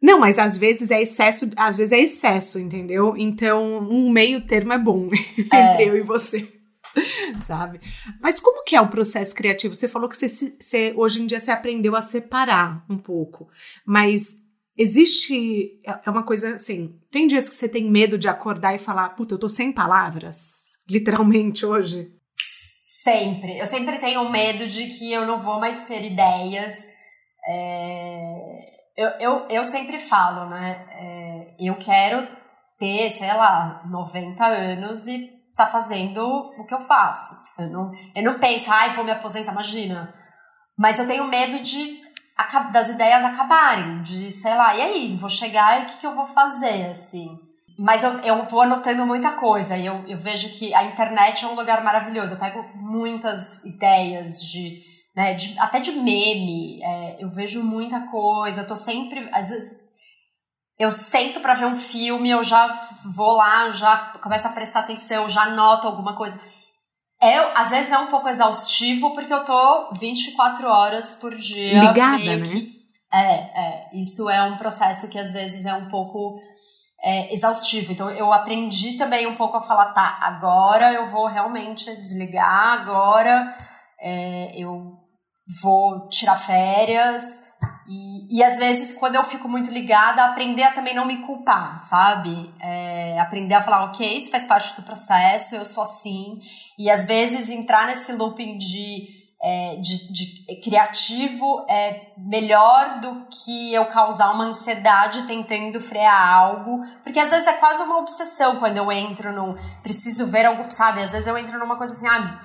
[0.00, 3.14] Não, mas às vezes é excesso, às vezes é excesso, entendeu?
[3.16, 5.08] Então, um meio termo é bom
[5.52, 5.72] é.
[5.72, 6.48] entre eu e você.
[7.42, 7.80] sabe?
[8.20, 9.74] Mas como que é o processo criativo?
[9.74, 13.48] Você falou que você, você, hoje em dia você aprendeu a separar um pouco,
[13.84, 14.36] mas
[14.76, 16.98] existe é, é uma coisa assim.
[17.10, 20.68] Tem dias que você tem medo de acordar e falar, puta, eu tô sem palavras,
[20.88, 22.10] literalmente hoje.
[23.02, 23.58] Sempre.
[23.58, 26.86] Eu sempre tenho medo de que eu não vou mais ter ideias.
[27.44, 28.72] É...
[28.96, 30.86] Eu, eu, eu sempre falo, né?
[30.92, 31.56] É...
[31.58, 32.28] Eu quero
[32.78, 37.34] ter, sei lá, 90 anos e tá fazendo o que eu faço.
[37.58, 40.14] Eu não, eu não penso, ai, vou me aposentar, imagina.
[40.78, 42.02] Mas eu tenho medo de
[42.72, 46.16] das ideias acabarem, de, sei lá, e aí, vou chegar e o que, que eu
[46.16, 47.38] vou fazer, assim.
[47.78, 51.48] Mas eu, eu vou anotando muita coisa e eu, eu vejo que a internet é
[51.48, 52.34] um lugar maravilhoso.
[52.34, 54.82] Eu pego muitas ideias de,
[55.16, 59.80] né, de até de meme, é, eu vejo muita coisa, eu tô sempre, às vezes,
[60.82, 62.66] eu sento para ver um filme, eu já
[63.04, 66.40] vou lá, já começo a prestar atenção, já noto alguma coisa.
[67.20, 71.78] É, às vezes é um pouco exaustivo, porque eu tô 24 horas por dia.
[71.86, 72.48] Ligada, né?
[72.48, 72.80] Que,
[73.12, 73.90] é, é.
[73.94, 76.40] Isso é um processo que às vezes é um pouco
[77.00, 77.92] é, exaustivo.
[77.92, 83.56] Então eu aprendi também um pouco a falar, tá, agora eu vou realmente desligar, agora
[84.00, 84.98] é, eu
[85.62, 87.51] vou tirar férias
[87.86, 91.80] e, e às vezes, quando eu fico muito ligada, aprender a também não me culpar,
[91.80, 92.52] sabe?
[92.60, 96.40] É, aprender a falar, ok, isso faz parte do processo, eu sou assim.
[96.78, 99.08] E às vezes entrar nesse looping de,
[99.42, 106.82] é, de, de criativo é melhor do que eu causar uma ansiedade tentando frear algo.
[107.02, 109.56] Porque às vezes é quase uma obsessão quando eu entro num.
[109.82, 111.02] Preciso ver algo, sabe?
[111.02, 112.40] Às vezes eu entro numa coisa assim, ah,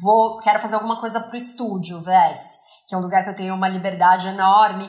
[0.00, 3.54] vou, quero fazer alguma coisa pro estúdio, VS que é um lugar que eu tenho
[3.54, 4.88] uma liberdade enorme.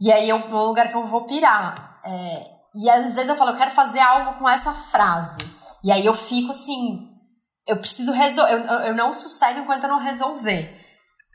[0.00, 2.00] E aí é um lugar que eu vou pirar.
[2.04, 5.38] É, e às vezes eu falo, eu quero fazer algo com essa frase.
[5.84, 7.08] E aí eu fico assim,
[7.66, 10.80] eu preciso resolver, eu, eu não sossego enquanto eu não resolver.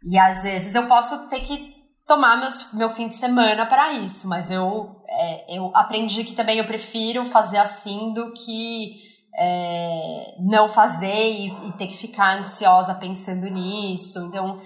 [0.03, 4.27] E às vezes eu posso ter que tomar meus, meu fim de semana para isso,
[4.27, 10.67] mas eu, é, eu aprendi que também eu prefiro fazer assim do que é, não
[10.67, 14.19] fazer e, e, ter que ficar ansiosa pensando nisso.
[14.27, 14.59] Então,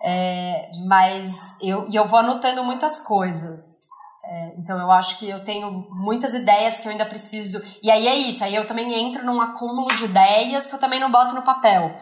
[0.00, 3.88] é, mas eu, e eu vou anotando muitas coisas.
[4.24, 7.60] É, então eu acho que eu tenho muitas ideias que eu ainda preciso.
[7.82, 11.00] E aí é isso, aí eu também entro num acúmulo de ideias que eu também
[11.00, 11.94] não boto no papel,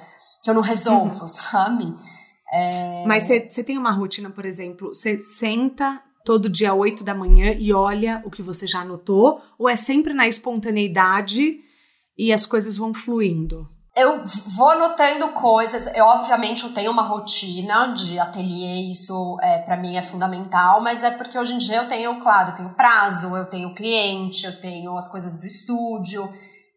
[0.43, 1.95] que eu não resolvo, sabe?
[2.53, 3.05] É...
[3.07, 7.73] Mas você tem uma rotina, por exemplo, você senta todo dia 8 da manhã e
[7.73, 11.61] olha o que você já anotou, ou é sempre na espontaneidade
[12.19, 13.69] e as coisas vão fluindo?
[13.97, 15.87] Eu vou anotando coisas.
[15.95, 21.03] Eu, obviamente, eu tenho uma rotina de ateliê, isso é, para mim é fundamental, mas
[21.03, 24.61] é porque hoje em dia eu tenho, claro, eu tenho prazo, eu tenho cliente, eu
[24.61, 26.31] tenho as coisas do estúdio.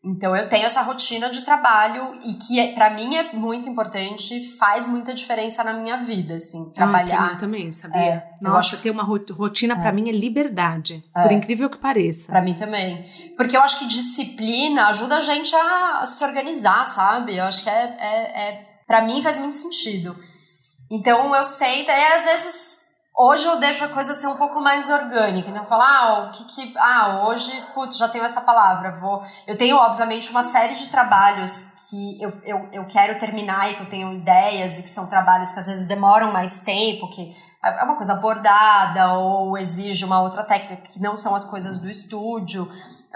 [0.04, 4.56] Então eu tenho essa rotina de trabalho e que é, para mim é muito importante,
[4.58, 7.16] faz muita diferença na minha vida, assim, trabalhar.
[7.16, 8.00] Ah, pra mim também, sabia?
[8.00, 8.82] É, Nossa, acho...
[8.82, 9.91] ter uma rotina para é.
[9.91, 11.24] mim é liberdade, é.
[11.24, 12.28] por incrível que pareça.
[12.28, 13.06] Para mim também.
[13.36, 17.36] Porque eu acho que disciplina ajuda a gente a se organizar, sabe?
[17.36, 20.16] Eu acho que é, é, é para mim faz muito sentido.
[20.89, 22.69] Então eu sei, e às vezes
[23.20, 25.50] hoje eu deixo a coisa ser um pouco mais orgânica.
[25.50, 26.78] Então eu falo, ah, o que que.
[26.78, 28.98] Ah, hoje, putz, já tenho essa palavra.
[29.00, 29.22] Vou.
[29.46, 33.84] Eu tenho, obviamente, uma série de trabalhos que eu, eu, eu quero terminar e que
[33.84, 37.84] eu tenho ideias e que são trabalhos que às vezes demoram mais tempo, que é
[37.84, 42.66] uma coisa bordada ou exige uma outra técnica, que não são as coisas do estúdio,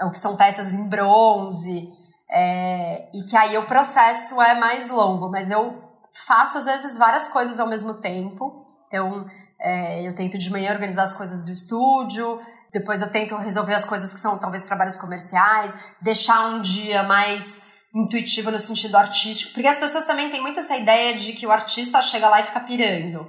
[0.02, 1.88] ou que são peças em bronze,
[2.28, 5.82] é, e que aí o processo é mais longo, mas eu
[6.26, 9.24] faço às vezes várias coisas ao mesmo tempo, então
[9.64, 12.40] é, eu tento de manhã organizar as coisas do estúdio,
[12.72, 17.62] depois eu tento resolver as coisas que são talvez trabalhos comerciais, deixar um dia mais
[17.94, 21.52] intuitivo no sentido artístico, porque as pessoas também têm muito essa ideia de que o
[21.52, 23.26] artista chega lá e fica pirando.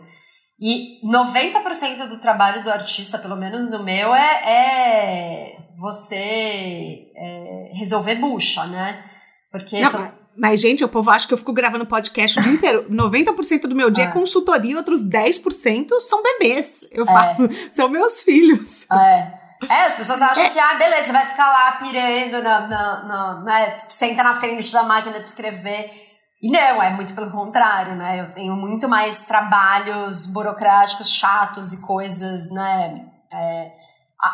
[0.60, 8.16] E 90% do trabalho do artista, pelo menos no meu, é, é você é, resolver
[8.16, 9.04] bucha, né?
[9.52, 10.25] Porque Não, são...
[10.38, 12.86] Mas, gente, o povo acha que eu fico gravando podcast o dia inteiro.
[12.92, 16.82] 90% do meu dia é, é consultoria, outros 10% são bebês.
[16.92, 17.08] Eu é.
[17.08, 18.86] falo, são meus filhos.
[18.92, 19.46] É.
[19.70, 20.50] É, as pessoas acham é.
[20.50, 24.84] que, ah, beleza, vai ficar lá pirando, na, na, na, né, senta na frente da
[24.84, 25.90] máquina de escrever.
[26.42, 28.20] E não, é muito pelo contrário, né?
[28.20, 33.06] Eu tenho muito mais trabalhos burocráticos, chatos e coisas, né?
[33.34, 33.72] É,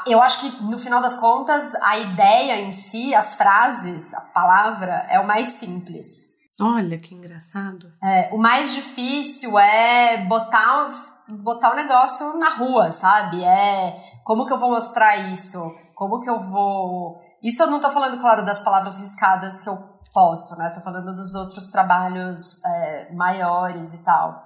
[0.08, 5.06] eu acho que, no final das contas, a ideia em si, as frases, a palavra,
[5.10, 6.32] é o mais simples.
[6.60, 7.92] Olha que engraçado.
[8.04, 10.90] É, o mais difícil é botar,
[11.28, 13.44] botar o negócio na rua, sabe?
[13.44, 15.60] É como que eu vou mostrar isso?
[15.96, 17.20] Como que eu vou.
[17.44, 19.78] Isso eu não tô falando, claro, das palavras riscadas que eu
[20.14, 20.70] posto, né?
[20.70, 24.44] Tô falando dos outros trabalhos é, maiores e tal.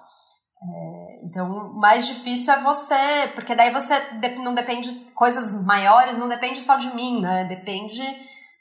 [0.64, 3.94] É, então, o mais difícil é você, porque daí você
[4.38, 7.46] não depende, coisas maiores não depende só de mim, né?
[7.46, 8.02] Depende,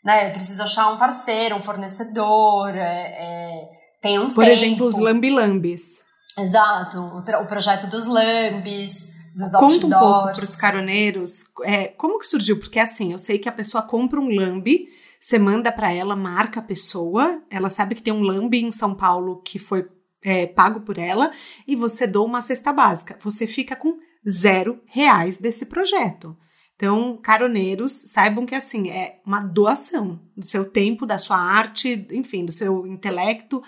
[0.05, 0.28] né?
[0.28, 3.68] Eu preciso achar um parceiro, um fornecedor, é, é,
[4.03, 4.57] tem um Por tempo.
[4.57, 6.03] exemplo, os lambilambis.
[6.36, 9.84] Exato, o, o projeto dos lambis, dos Conta outdoors.
[9.84, 12.59] um pouco para os caroneiros, é, como que surgiu?
[12.59, 14.88] Porque assim, eu sei que a pessoa compra um lambi,
[15.18, 18.95] você manda para ela, marca a pessoa, ela sabe que tem um lambi em São
[18.95, 19.88] Paulo que foi
[20.24, 21.30] é, pago por ela
[21.68, 23.18] e você doa uma cesta básica.
[23.22, 23.98] Você fica com
[24.28, 26.36] zero reais desse projeto.
[26.74, 32.44] Então, caroneiros, saibam que assim é uma doação do seu tempo, da sua arte, enfim,
[32.44, 33.62] do seu intelecto.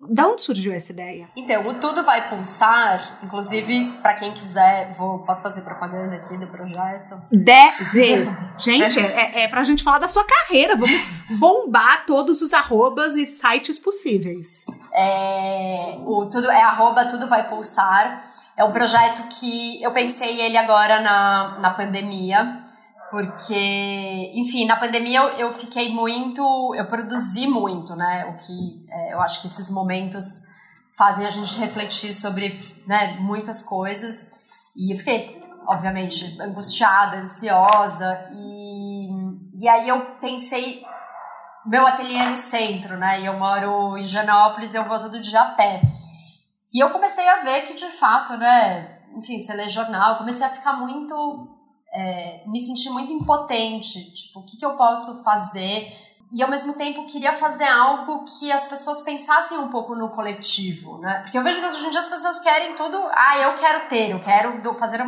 [0.00, 1.28] Da onde surgiu essa ideia?
[1.34, 6.46] Então, o Tudo Vai Pulsar, inclusive, para quem quiser, vou, posso fazer propaganda aqui do
[6.46, 7.16] projeto?
[7.32, 8.30] Deve!
[8.58, 10.76] gente, é, é pra gente falar da sua carreira.
[10.76, 14.64] Vamos bombar todos os arrobas e sites possíveis.
[14.94, 18.24] É, o tudo, é arroba Tudo Vai Pulsar.
[18.56, 22.67] É um projeto que eu pensei ele agora na, na pandemia
[23.10, 26.42] porque, enfim, na pandemia eu, eu fiquei muito,
[26.74, 28.26] eu produzi muito, né?
[28.26, 30.24] O que é, eu acho que esses momentos
[30.96, 34.32] fazem a gente refletir sobre né, muitas coisas.
[34.76, 38.28] E eu fiquei, obviamente, angustiada, ansiosa.
[38.32, 39.08] E,
[39.54, 40.82] e aí eu pensei,
[41.64, 43.20] meu ateliê é no centro, né?
[43.20, 45.80] E eu moro em Janópolis, eu vou todo dia a pé.
[46.72, 48.98] E eu comecei a ver que, de fato, né?
[49.16, 51.57] Enfim, você lê jornal, eu comecei a ficar muito
[51.92, 55.92] é, me senti muito impotente, tipo, o que, que eu posso fazer?
[56.30, 60.98] E ao mesmo tempo queria fazer algo que as pessoas pensassem um pouco no coletivo,
[60.98, 61.20] né?
[61.22, 64.10] Porque eu vejo que hoje em dia as pessoas querem tudo, ah, eu quero ter,
[64.10, 65.02] eu quero fazer,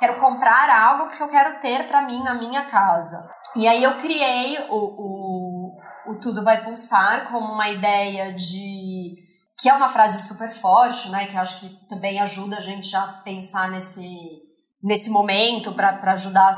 [0.00, 3.30] quero comprar algo porque eu quero ter para mim na minha casa.
[3.54, 5.78] E aí eu criei o, o,
[6.08, 9.14] o Tudo Vai Pulsar como uma ideia de
[9.56, 11.26] que é uma frase super forte, né?
[11.26, 14.43] Que eu acho que também ajuda a gente a pensar nesse
[14.84, 16.52] nesse momento para ajudar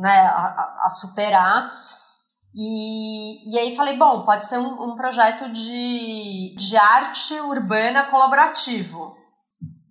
[0.00, 1.70] né, a, a, superar.
[2.54, 9.14] E, e aí falei, bom, pode ser um, um projeto de, de arte urbana colaborativo.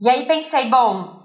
[0.02, 1.22] E aí pensei, bom,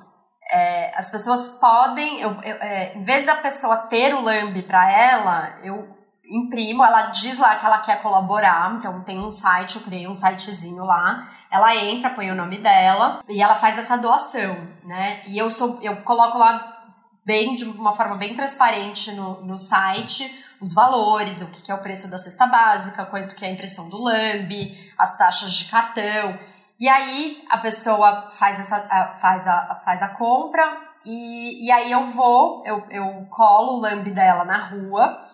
[0.50, 4.92] é, as pessoas podem, eu, eu, é, em vez da pessoa ter o Lambi para
[4.92, 6.01] ela, eu
[6.32, 10.14] imprimo, ela diz lá que ela quer colaborar, então tem um site, eu criei um
[10.14, 15.22] sitezinho lá, ela entra, põe o nome dela e ela faz essa doação, né?
[15.26, 16.82] E eu sou, eu coloco lá
[17.24, 21.82] bem de uma forma bem transparente no, no site os valores, o que, é o
[21.82, 26.38] preço da cesta básica, quanto que é a impressão do lambe, as taxas de cartão.
[26.78, 28.80] E aí a pessoa faz, essa,
[29.20, 34.12] faz, a, faz a compra e, e aí eu vou, eu, eu colo o lambe
[34.12, 35.31] dela na rua,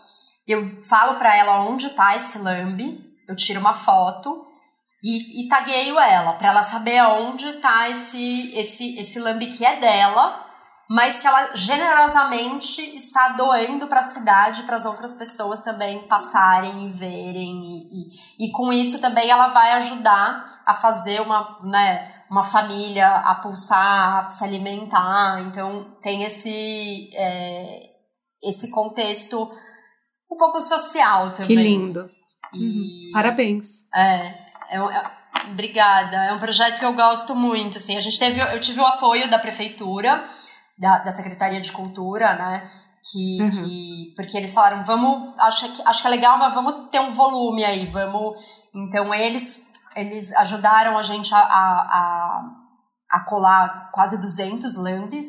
[0.48, 4.46] eu falo para ela onde tá esse lambe, eu tiro uma foto
[5.04, 9.78] e, e tagueio ela, para ela saber aonde tá esse, esse, esse lambi que é
[9.78, 10.44] dela,
[10.90, 16.88] mas que ela generosamente está doando para a cidade, para as outras pessoas também passarem
[16.88, 17.62] e verem.
[17.62, 23.06] E, e, e, com isso também ela vai ajudar a fazer uma, né, uma família
[23.06, 25.42] a pulsar, a se alimentar.
[25.42, 27.82] Então tem esse, é,
[28.42, 29.50] esse contexto
[30.30, 31.46] um pouco social também.
[31.46, 32.10] Que lindo.
[32.52, 33.12] E, uhum.
[33.12, 33.66] Parabéns.
[33.94, 34.28] É,
[34.70, 35.02] é, é,
[35.50, 36.16] obrigada.
[36.16, 37.78] É um projeto que eu gosto muito.
[37.78, 40.28] Assim, a gente teve, eu tive o apoio da prefeitura,
[40.78, 42.70] da, da Secretaria de Cultura, né?
[43.10, 43.50] Que, uhum.
[43.50, 47.12] que, porque eles falaram, vamos, acho que, acho que é legal, mas vamos ter um
[47.12, 48.36] volume aí, vamos.
[48.74, 52.42] Então eles eles ajudaram a gente a, a,
[53.10, 55.26] a colar quase 200 lambes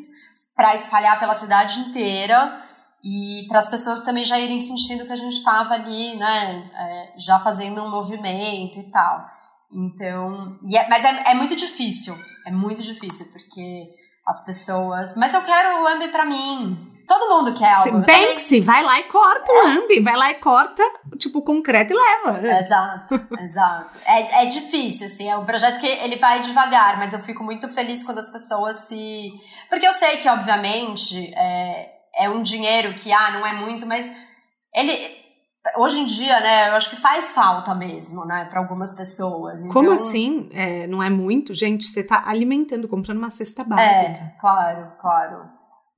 [0.55, 2.68] para espalhar pela cidade inteira
[3.03, 7.13] e para as pessoas também já irem sentindo que a gente estava ali, né, é,
[7.17, 9.25] já fazendo um movimento e tal.
[9.71, 13.89] Então, é, mas é, é muito difícil, é muito difícil porque
[14.27, 18.05] as pessoas, mas eu quero o lambe para mim, Todo mundo quer algo.
[18.05, 19.63] Banksy, vai lá e corta o é.
[19.63, 20.83] lambe, vai lá e corta,
[21.17, 22.47] tipo, concreto e leva.
[22.59, 23.97] Exato, exato.
[24.05, 27.67] É, é difícil, assim, é um projeto que ele vai devagar, mas eu fico muito
[27.67, 29.31] feliz quando as pessoas se...
[29.67, 34.11] Porque eu sei que, obviamente, é, é um dinheiro que, ah, não é muito, mas
[34.73, 35.19] ele...
[35.77, 39.59] Hoje em dia, né, eu acho que faz falta mesmo, né, para algumas pessoas.
[39.59, 39.73] Então...
[39.73, 40.49] Como assim?
[40.53, 41.53] É, não é muito?
[41.53, 43.85] Gente, você tá alimentando, comprando uma cesta básica.
[43.85, 45.49] É, claro, claro.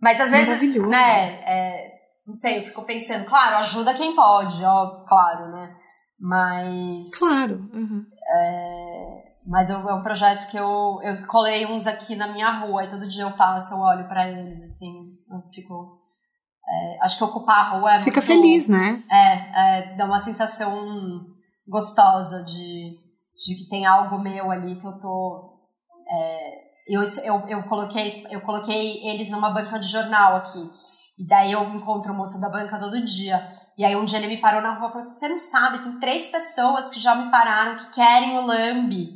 [0.01, 1.91] Mas às vezes, né, é,
[2.25, 5.75] não sei, eu fico pensando, claro, ajuda quem pode, ó, claro, né?
[6.19, 7.17] Mas.
[7.17, 7.69] Claro.
[7.71, 8.03] Uhum.
[8.27, 12.83] É, mas eu, é um projeto que eu, eu colei uns aqui na minha rua,
[12.83, 16.00] e todo dia eu passo, eu olho para eles, assim, eu fico.
[16.71, 19.03] É, acho que ocupar a rua é Fica muito, feliz, né?
[19.11, 21.25] É, é, dá uma sensação
[21.67, 22.97] gostosa de,
[23.45, 25.59] de que tem algo meu ali que eu tô.
[26.09, 30.69] É, eu, eu, eu, coloquei, eu coloquei eles numa banca de jornal aqui.
[31.19, 33.51] E daí eu encontro o moço da banca todo dia.
[33.77, 35.83] E aí um dia ele me parou na rua e falou assim, você não sabe,
[35.83, 39.09] tem três pessoas que já me pararam que querem o Lambi.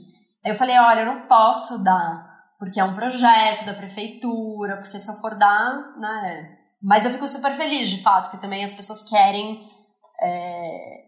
[0.44, 2.26] Aí eu falei, olha, eu não posso dar,
[2.60, 6.55] porque é um projeto da prefeitura, porque se eu for dar, né...
[6.86, 9.68] Mas eu fico super feliz, de fato, que também as pessoas querem
[10.22, 11.04] é,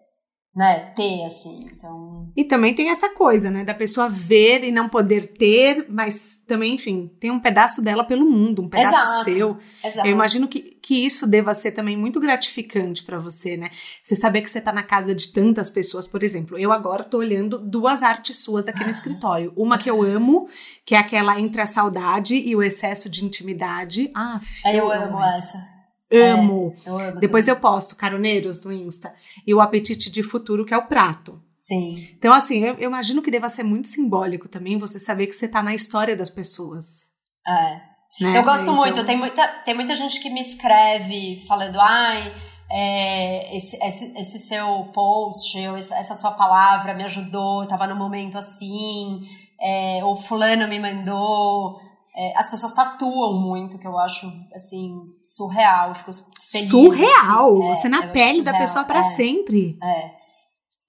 [0.58, 2.32] né, ter, assim, então...
[2.36, 6.74] E também tem essa coisa, né, da pessoa ver e não poder ter, mas também,
[6.74, 9.58] enfim, tem um pedaço dela pelo mundo, um pedaço exato, seu.
[9.84, 10.08] Exato.
[10.08, 13.70] Eu imagino que, que isso deva ser também muito gratificante para você, né,
[14.02, 17.20] você saber que você tá na casa de tantas pessoas, por exemplo, eu agora tô
[17.20, 20.50] olhando duas artes suas aqui no escritório, uma que eu amo,
[20.84, 24.10] que é aquela entre a saudade e o excesso de intimidade.
[24.16, 25.38] Ah, eu, eu amo essa.
[25.38, 25.77] essa.
[26.12, 26.74] Amo.
[26.86, 27.58] É, eu amo Depois também.
[27.58, 29.14] eu posto caroneiros no Insta.
[29.46, 31.42] E o apetite de futuro, que é o prato.
[31.58, 32.16] Sim.
[32.18, 35.50] Então, assim, eu, eu, imagino que deva ser muito simbólico também você saber que você
[35.50, 37.08] tá na história das pessoas.
[37.46, 37.82] É.
[38.22, 38.38] Né?
[38.38, 38.76] Eu gosto então...
[38.76, 39.06] muito.
[39.06, 42.34] Tem muita, tem muita gente que me escreve falando, ai,
[42.72, 47.96] é, esse, esse, esse, seu post, ou essa sua palavra me ajudou, eu tava no
[47.96, 49.22] momento assim,
[49.60, 51.82] é, ou fulano me mandou.
[52.20, 55.90] É, as pessoas tatuam muito, que eu acho, assim, surreal.
[55.90, 56.12] Eu fico
[56.50, 56.70] feliz.
[56.70, 57.72] Surreal!
[57.72, 59.78] Assim, Você é, na pele da pessoa para é, sempre.
[59.84, 60.18] É.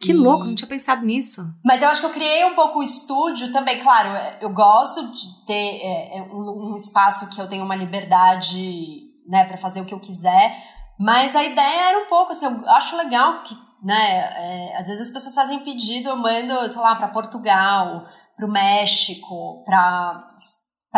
[0.00, 1.42] Que louco, não tinha pensado nisso.
[1.62, 3.78] Mas eu acho que eu criei um pouco o estúdio também.
[3.78, 4.08] Claro,
[4.40, 9.44] eu gosto de ter é, é, um, um, espaço que eu tenho uma liberdade, né,
[9.44, 10.56] para fazer o que eu quiser.
[10.98, 13.54] Mas a ideia era um pouco assim, eu acho legal que,
[13.84, 18.06] né, às vezes as pessoas fazem pedido, eu mando, sei lá, para Portugal,
[18.36, 20.32] para o México, para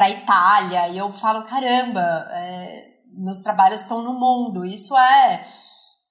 [0.00, 5.44] para a Itália e eu falo caramba é, meus trabalhos estão no mundo isso é,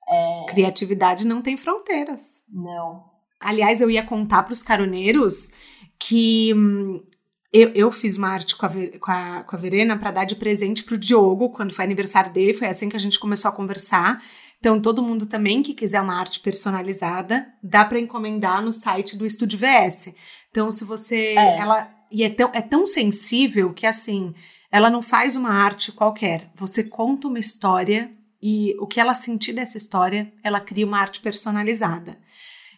[0.07, 3.03] é, criatividade não tem fronteiras não
[3.39, 5.51] aliás eu ia contar para os caroneiros
[5.97, 7.03] que hum,
[7.51, 10.35] eu, eu fiz uma arte com a, com a, com a Verena para dar de
[10.35, 14.21] presente pro Diogo quando foi aniversário dele foi assim que a gente começou a conversar
[14.59, 19.25] então, todo mundo também que quiser uma arte personalizada, dá para encomendar no site do
[19.25, 20.13] Estúdio VS.
[20.49, 21.33] Então, se você.
[21.37, 21.59] É.
[21.59, 24.33] Ela, e é tão, é tão sensível que, assim,
[24.71, 26.49] ela não faz uma arte qualquer.
[26.55, 31.19] Você conta uma história e o que ela sentir dessa história, ela cria uma arte
[31.19, 32.17] personalizada.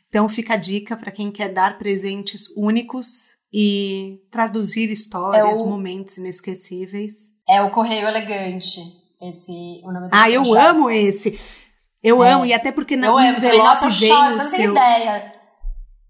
[0.09, 5.67] Então, fica a dica para quem quer dar presentes únicos e traduzir histórias, é o,
[5.67, 7.31] momentos inesquecíveis.
[7.47, 8.81] É o Correio Elegante,
[9.21, 11.39] esse o nome Ah, eu amo esse.
[12.01, 12.31] Eu é.
[12.31, 15.40] amo, e até porque não envelope Nossa, eu choro, você não tem ideia.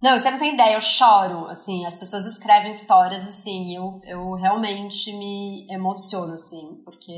[0.01, 4.33] Não, você não tem ideia, eu choro, assim, as pessoas escrevem histórias, assim, eu, eu
[4.33, 7.13] realmente me emociono, assim, porque...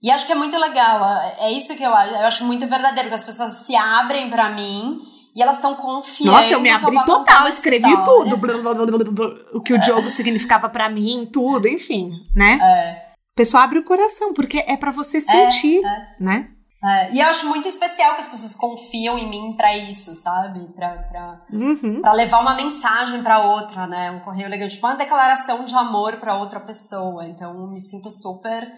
[0.00, 2.66] E acho que é muito legal, é, é isso que eu acho, eu acho muito
[2.68, 5.00] verdadeiro, que as pessoas se abrem para mim
[5.34, 6.32] e elas estão confiando.
[6.32, 8.04] Nossa, eu me abri eu total, escrevi história.
[8.04, 12.58] tudo, blá, blá, blá, o que o jogo significava para mim, tudo, enfim, né?
[12.62, 13.06] É.
[13.32, 16.16] O pessoal abre o coração, porque é para você sentir, é, é.
[16.18, 16.50] né?
[16.86, 20.72] É, e eu acho muito especial que as pessoas confiam em mim para isso, sabe?
[20.72, 22.00] Para uhum.
[22.14, 24.12] levar uma mensagem para outra, né?
[24.12, 27.26] Um correio elegante, tipo uma declaração de amor para outra pessoa.
[27.26, 28.70] Então, me sinto super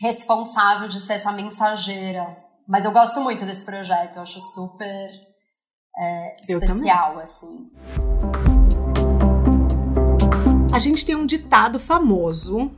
[0.00, 2.24] responsável de ser essa mensageira.
[2.68, 5.10] Mas eu gosto muito desse projeto, eu acho super
[5.98, 7.70] é, especial, assim.
[10.72, 12.70] A gente tem um ditado famoso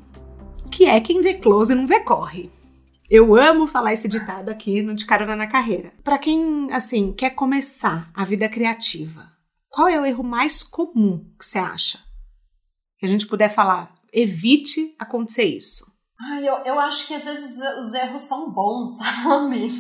[0.71, 2.51] que é quem vê close não vê corre.
[3.11, 5.93] Eu amo falar esse ditado aqui no De Carona na Carreira.
[6.05, 9.27] Para quem, assim, quer começar a vida criativa,
[9.69, 11.99] qual é o erro mais comum que você acha?
[13.01, 15.91] Que a gente puder falar, evite acontecer isso.
[16.21, 19.73] Ai, eu, eu acho que às vezes os erros são bons, sabe?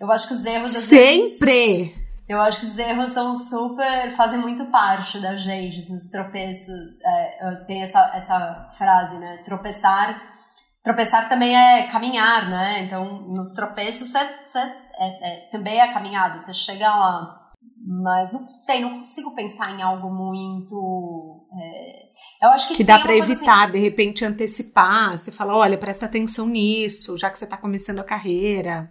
[0.00, 1.84] Eu acho que os erros Sempre!
[1.84, 1.94] Vezes,
[2.26, 4.16] eu acho que os erros são super.
[4.16, 6.98] fazem muito parte da gente, assim, os tropeços.
[7.04, 9.42] É, tem essa, essa frase, né?
[9.44, 10.32] Tropeçar.
[10.84, 12.84] Tropeçar também é caminhar, né?
[12.84, 17.50] Então, nos tropeços você, você é, é, também é caminhada, você chega lá.
[17.86, 21.46] Mas não sei, não consigo pensar em algo muito.
[21.58, 22.76] É, eu acho que.
[22.76, 23.72] Que dá para evitar, assim...
[23.72, 25.16] de repente, antecipar.
[25.16, 28.90] Você fala, olha, presta atenção nisso, já que você está começando a carreira.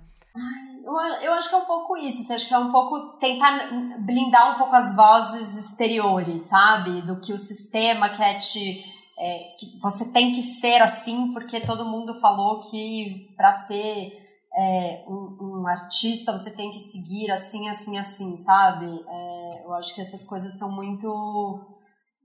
[0.83, 2.23] Eu, eu acho que é um pouco isso.
[2.23, 3.69] Você acha que é um pouco tentar
[3.99, 7.03] blindar um pouco as vozes exteriores, sabe?
[7.03, 8.83] Do que o sistema quer te.
[9.17, 14.11] É, que você tem que ser assim porque todo mundo falou que para ser
[14.55, 18.85] é, um, um, artista você tem que seguir assim, assim, assim, sabe?
[18.85, 21.07] É, eu acho que essas coisas são muito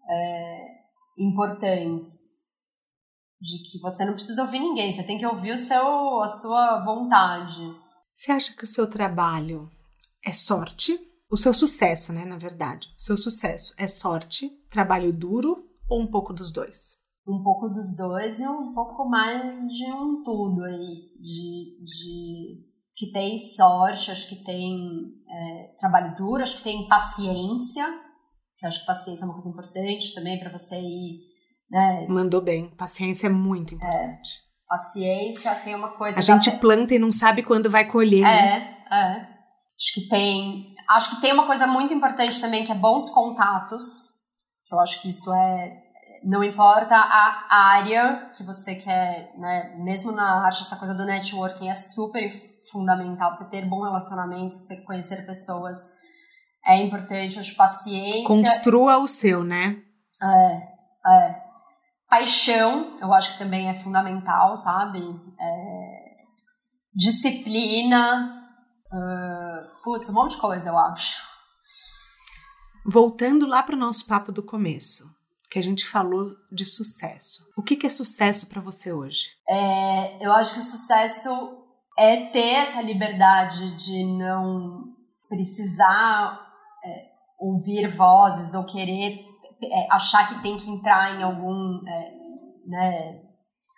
[0.09, 0.66] é,
[1.18, 2.47] importantes.
[3.41, 6.84] De que você não precisa ouvir ninguém, você tem que ouvir o seu, a sua
[6.84, 7.61] vontade.
[8.12, 9.70] Você acha que o seu trabalho
[10.26, 10.99] é sorte?
[11.30, 12.89] O seu sucesso, né, na verdade.
[12.99, 16.99] O seu sucesso é sorte, trabalho duro ou um pouco dos dois?
[17.26, 21.12] Um pouco dos dois e um pouco mais de um tudo aí.
[21.20, 27.86] De, de que tem sorte, acho que tem é, trabalho duro, acho que tem paciência.
[28.59, 31.20] Que acho que paciência é uma coisa importante também para você ir.
[31.70, 32.07] Né?
[32.09, 32.70] Mandou bem.
[32.76, 34.30] Paciência é muito importante.
[34.45, 36.18] É paciência, tem uma coisa.
[36.18, 38.24] A gente planta e não sabe quando vai colher.
[38.24, 38.76] É, né?
[38.91, 39.39] é.
[39.74, 40.74] Acho que tem.
[40.91, 44.18] Acho que tem uma coisa muito importante também que é bons contatos.
[44.71, 45.83] Eu acho que isso é.
[46.25, 49.77] Não importa a área que você quer, né?
[49.79, 52.31] Mesmo na arte, essa coisa do networking é super
[52.71, 53.33] fundamental.
[53.33, 55.79] Você ter bom relacionamento, você conhecer pessoas
[56.66, 57.37] é importante.
[57.37, 58.27] Eu acho paciência.
[58.27, 59.77] Construa o seu, né?
[60.23, 61.43] É, é.
[62.09, 65.01] Paixão, eu acho que também é fundamental, sabe?
[65.39, 66.09] É...
[66.95, 68.45] Disciplina.
[68.93, 69.83] Uh...
[69.85, 71.28] Putz, um monte de coisa, eu acho.
[72.91, 75.05] Voltando lá para o nosso papo do começo,
[75.51, 77.45] que a gente falou de sucesso.
[77.55, 79.26] O que, que é sucesso para você hoje?
[79.47, 81.28] É, eu acho que o sucesso
[81.99, 84.84] é ter essa liberdade de não
[85.28, 86.41] precisar
[86.82, 89.20] é, ouvir vozes ou querer
[89.62, 92.14] é, achar que tem que entrar em algum, é,
[92.66, 93.20] né,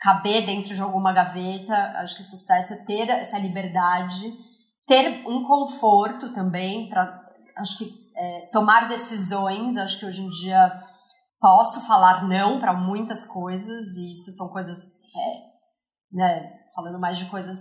[0.02, 1.74] caber dentro de alguma gaveta.
[1.96, 4.22] Acho que sucesso é ter essa liberdade,
[4.86, 9.77] ter um conforto também para, acho que é, tomar decisões.
[9.77, 10.71] Acho que hoje em dia
[11.41, 17.25] posso falar não para muitas coisas e isso são coisas, é, né, falando mais de
[17.27, 17.57] coisas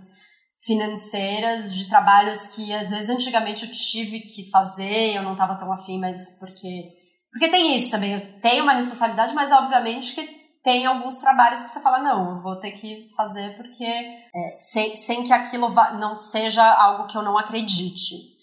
[0.66, 5.72] financeiras, de trabalhos que às vezes antigamente eu tive que fazer, eu não estava tão
[5.72, 7.00] afim, mas porque
[7.32, 11.70] porque tem isso também, eu tenho uma responsabilidade, mas obviamente que tem alguns trabalhos que
[11.70, 15.94] você fala, não, eu vou ter que fazer porque é, sem, sem que aquilo vá,
[15.94, 18.39] não seja algo que eu não acredite.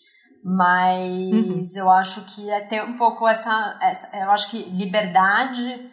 [0.48, 1.80] Mas uhum.
[1.82, 5.90] eu acho que é ter um pouco essa, essa eu acho que liberdade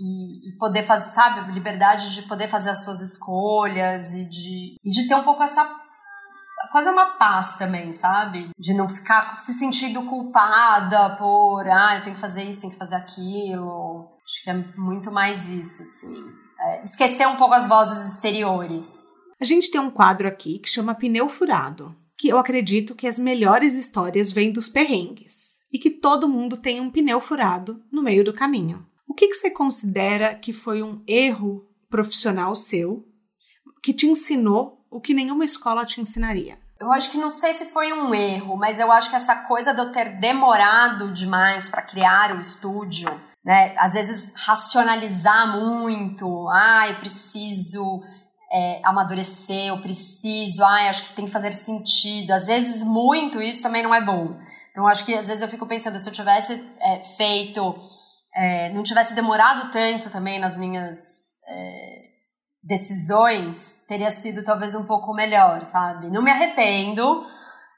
[0.00, 4.90] e, e, poder fazer, sabe, liberdade de poder fazer as suas escolhas e de, e
[4.90, 5.64] de ter um pouco essa
[6.72, 8.50] quase uma paz também, sabe?
[8.58, 12.78] De não ficar se sentindo culpada por, ah, eu tenho que fazer isso, tenho que
[12.78, 14.08] fazer aquilo.
[14.24, 16.16] Acho que é muito mais isso, assim.
[16.58, 18.88] É, esquecer um pouco as vozes exteriores.
[19.40, 21.94] A gente tem um quadro aqui que chama Pneu Furado,
[22.24, 26.80] que eu acredito que as melhores histórias vêm dos perrengues e que todo mundo tem
[26.80, 28.86] um pneu furado no meio do caminho.
[29.06, 33.04] O que, que você considera que foi um erro profissional seu
[33.82, 36.58] que te ensinou o que nenhuma escola te ensinaria?
[36.80, 39.74] Eu acho que não sei se foi um erro, mas eu acho que essa coisa
[39.74, 43.10] de eu ter demorado demais para criar o estúdio,
[43.44, 43.76] né?
[43.76, 48.02] Às vezes racionalizar muito, ah, eu preciso
[48.54, 52.30] é, amadurecer, eu preciso, ah, acho que tem que fazer sentido.
[52.30, 54.38] Às vezes muito isso também não é bom.
[54.70, 57.74] Então acho que às vezes eu fico pensando se eu tivesse é, feito,
[58.32, 60.96] é, não tivesse demorado tanto também nas minhas
[61.48, 62.02] é,
[62.62, 66.08] decisões, teria sido talvez um pouco melhor, sabe?
[66.08, 67.26] Não me arrependo,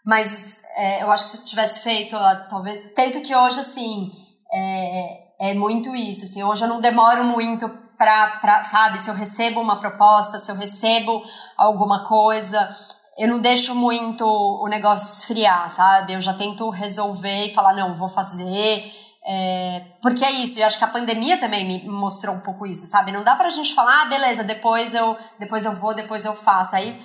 [0.04, 2.16] mas é, eu acho que se eu tivesse feito,
[2.50, 2.82] talvez.
[2.94, 4.12] Tanto que hoje, assim,
[4.52, 6.24] é, é muito isso.
[6.24, 10.56] Assim, hoje eu não demoro muito pra, sabe, se eu recebo uma proposta, se eu
[10.56, 11.22] recebo
[11.56, 12.74] alguma coisa,
[13.18, 16.12] eu não deixo muito o negócio esfriar, sabe?
[16.12, 18.92] Eu já tento resolver e falar, não, vou fazer.
[19.28, 22.86] É, porque é isso, eu acho que a pandemia também me mostrou um pouco isso,
[22.86, 23.10] sabe?
[23.10, 26.76] Não dá pra gente falar, ah, beleza, depois eu, depois eu vou, depois eu faço.
[26.76, 27.02] Aí,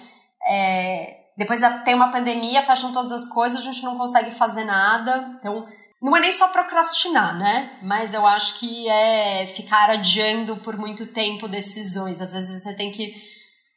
[0.47, 5.35] é, depois tem uma pandemia, fecham todas as coisas, a gente não consegue fazer nada.
[5.39, 5.65] Então,
[6.01, 7.77] não é nem só procrastinar, né?
[7.83, 12.19] Mas eu acho que é ficar adiando por muito tempo decisões.
[12.19, 13.13] Às vezes você tem que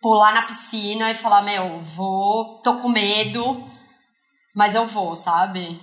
[0.00, 3.62] pular na piscina e falar, meu, vou, tô com medo,
[4.56, 5.78] mas eu vou, sabe?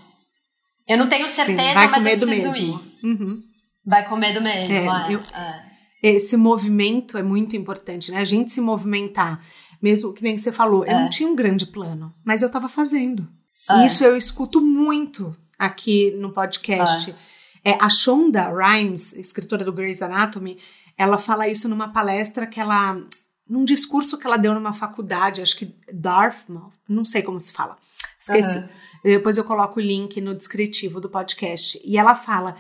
[0.88, 2.84] Eu não tenho certeza, Sim, mas eu preciso mesmo.
[3.04, 3.06] ir.
[3.06, 3.42] Uhum.
[3.86, 5.72] Vai com medo mesmo, é, é, eu, é.
[6.04, 8.20] Esse movimento é muito importante, né?
[8.20, 9.44] A gente se movimentar.
[9.82, 11.10] Mesmo que nem você falou, eu não é.
[11.10, 13.28] tinha um grande plano, mas eu tava fazendo.
[13.70, 13.86] É.
[13.86, 17.16] Isso eu escuto muito aqui no podcast.
[17.64, 17.72] É.
[17.72, 20.58] é, a Shonda Rhimes, escritora do Grey's Anatomy,
[20.98, 23.00] ela fala isso numa palestra que ela.
[23.48, 27.76] num discurso que ela deu numa faculdade, acho que Dartmouth, não sei como se fala,
[28.20, 28.58] esqueci.
[28.58, 28.70] Uhum.
[29.04, 31.80] Depois eu coloco o link no descritivo do podcast.
[31.86, 32.58] E ela fala: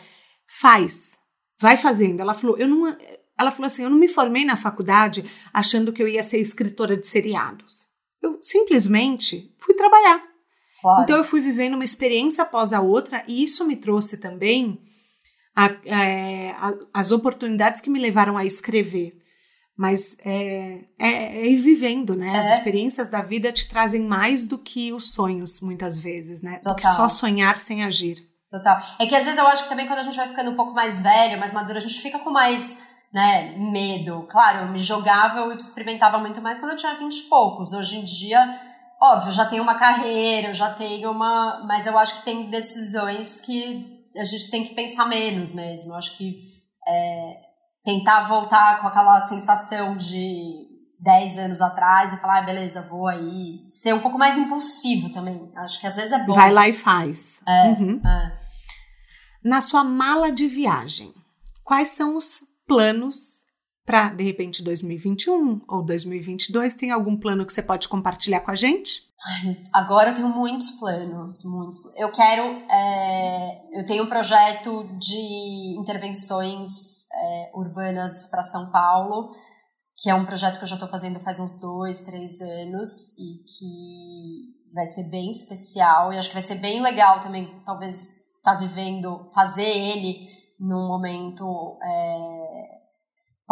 [0.47, 1.17] faz,
[1.59, 2.21] vai fazendo.
[2.21, 2.95] Ela falou: eu não.
[3.37, 6.95] Ela falou assim: eu não me formei na faculdade achando que eu ia ser escritora
[6.95, 7.87] de seriados.
[8.21, 10.30] Eu simplesmente fui trabalhar.
[10.81, 11.03] Claro.
[11.03, 14.81] Então eu fui vivendo uma experiência após a outra e isso me trouxe também
[15.55, 19.17] a, é, a, as oportunidades que me levaram a escrever.
[19.77, 22.37] Mas é, é, é ir vivendo, né?
[22.37, 22.51] As é.
[22.51, 26.57] experiências da vida te trazem mais do que os sonhos, muitas vezes, né?
[26.57, 26.75] Total.
[26.75, 28.17] Do que só sonhar sem agir.
[28.51, 28.77] Total.
[28.99, 30.73] É que às vezes eu acho que também quando a gente vai ficando um pouco
[30.73, 32.77] mais velho, mais maduro, a gente fica com mais
[33.13, 34.27] né, medo.
[34.29, 37.71] Claro, eu me jogava, eu experimentava muito mais quando eu tinha 20 e poucos.
[37.73, 38.70] Hoje em dia
[39.01, 41.63] Óbvio, eu já tenho uma carreira, eu já tenho uma.
[41.65, 45.91] Mas eu acho que tem decisões que a gente tem que pensar menos mesmo.
[45.91, 46.37] Eu acho que
[46.87, 47.33] é,
[47.83, 50.67] tentar voltar com aquela sensação de
[50.99, 53.65] 10 anos atrás e falar, ah, beleza, vou aí.
[53.65, 55.51] Ser um pouco mais impulsivo também.
[55.55, 56.35] Acho que às vezes é bom.
[56.35, 57.41] Vai lá e faz.
[57.47, 57.99] É, uhum.
[58.05, 58.39] é.
[59.43, 61.11] Na sua mala de viagem,
[61.63, 63.40] quais são os planos
[63.91, 66.75] para de repente 2021 ou 2022?
[66.75, 69.01] Tem algum plano que você pode compartilhar com a gente?
[69.73, 71.77] Agora eu tenho muitos planos, muitos.
[71.97, 76.69] Eu quero, é, eu tenho um projeto de intervenções
[77.13, 79.35] é, urbanas para São Paulo,
[79.97, 83.43] que é um projeto que eu já estou fazendo faz uns dois, três anos e
[83.43, 87.93] que vai ser bem especial e acho que vai ser bem legal também, talvez
[88.37, 92.80] estar tá vivendo, fazer ele num momento é,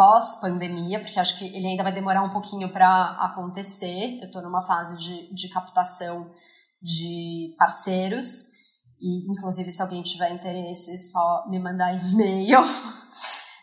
[0.00, 4.18] pós-pandemia, porque acho que ele ainda vai demorar um pouquinho para acontecer.
[4.22, 6.30] Eu estou numa fase de, de captação
[6.80, 8.46] de parceiros,
[8.98, 12.60] e inclusive se alguém tiver interesse, é só me mandar e-mail.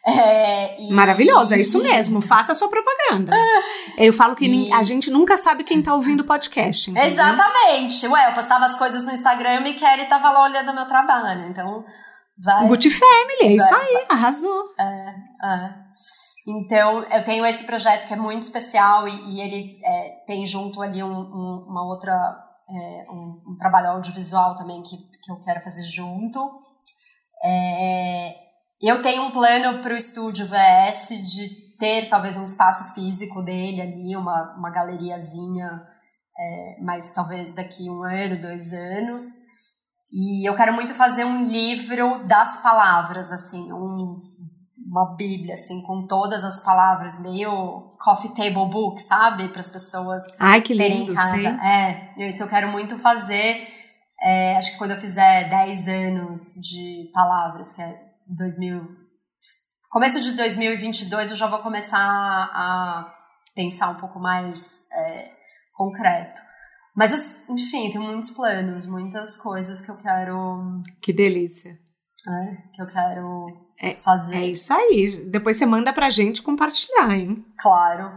[0.05, 2.21] É, e, Maravilhoso, é isso mesmo.
[2.21, 3.33] Faça a sua propaganda.
[3.97, 6.91] Eu falo que e, a gente nunca sabe quem tá ouvindo o podcast.
[6.91, 7.13] Entendeu?
[7.13, 8.07] Exatamente.
[8.07, 10.85] Ué, eu postava as coisas no Instagram e o Michele tava lá olhando o meu
[10.85, 11.47] trabalho.
[11.49, 11.83] Então,
[12.38, 12.67] vai.
[12.67, 14.65] Gucci Family, é isso aí, arrasou.
[14.79, 15.88] É, é.
[16.48, 20.82] Então, eu tenho esse projeto que é muito especial e, e ele é, tem junto
[20.82, 22.14] ali um, um, uma outra,
[22.70, 26.39] é, um, um, trabalho audiovisual também que, que eu quero fazer junto.
[27.43, 28.34] É,
[28.82, 33.82] eu tenho um plano para o estúdio VS de ter talvez um espaço físico dele
[33.82, 35.82] ali, uma, uma galeriazinha,
[36.39, 39.24] é, mas talvez daqui um ano, dois anos.
[40.10, 44.26] E eu quero muito fazer um livro das palavras, assim, um,
[44.88, 49.49] uma bíblia, assim, com todas as palavras, meio coffee table book, sabe?
[49.49, 51.35] Para as pessoas Ai, que lindo, em casa.
[51.35, 51.45] Sim.
[51.45, 53.67] É, isso eu quero muito fazer.
[54.19, 58.81] É, acho que quando eu fizer 10 anos de palavras, que é 2000...
[59.89, 63.13] Começo de 2022 eu já vou começar a
[63.53, 65.31] pensar um pouco mais é,
[65.73, 66.41] concreto.
[66.95, 70.81] Mas, enfim, tenho muitos planos, muitas coisas que eu quero...
[71.01, 71.71] Que delícia.
[72.27, 74.36] É, que eu quero é, fazer.
[74.36, 75.25] É isso aí.
[75.30, 77.45] Depois você manda pra gente compartilhar, hein?
[77.59, 78.11] Claro.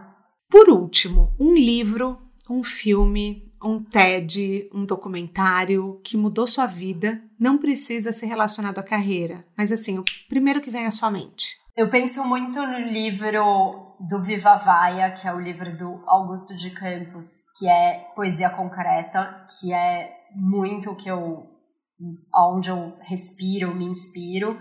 [0.51, 7.59] Por último, um livro, um filme, um TED, um documentário que mudou sua vida, não
[7.59, 11.61] precisa ser relacionado à carreira, mas assim, o primeiro que vem à sua mente.
[11.77, 16.71] Eu penso muito no livro do Viva Vaia, que é o livro do Augusto de
[16.71, 21.47] Campos, que é poesia concreta, que é muito o que eu
[22.35, 24.59] onde eu respiro, me inspiro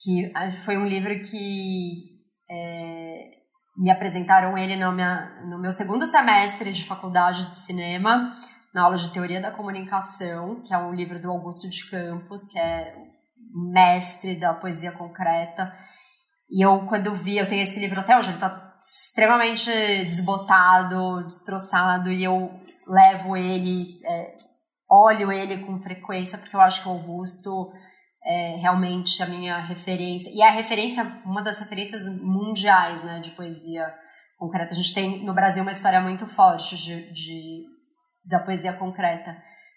[0.00, 0.32] que
[0.64, 2.18] foi um livro que
[2.50, 3.38] é,
[3.76, 8.38] me apresentaram ele no, minha, no meu segundo semestre de faculdade de cinema,
[8.74, 12.58] na aula de Teoria da Comunicação, que é um livro do Augusto de Campos, que
[12.58, 12.94] é
[13.72, 15.72] mestre da poesia concreta.
[16.50, 19.70] E eu, quando vi, eu tenho esse livro até hoje, ele está extremamente
[20.04, 22.50] desbotado, destroçado, e eu
[22.86, 24.36] levo ele, é,
[24.88, 27.72] olho ele com frequência, porque eu acho que o Augusto
[28.28, 30.30] é realmente a minha referência.
[30.34, 33.90] E a referência, uma das referências mundiais né, de poesia
[34.36, 34.72] concreta.
[34.72, 37.64] A gente tem no Brasil uma história muito forte de, de
[38.24, 39.30] da poesia concreta.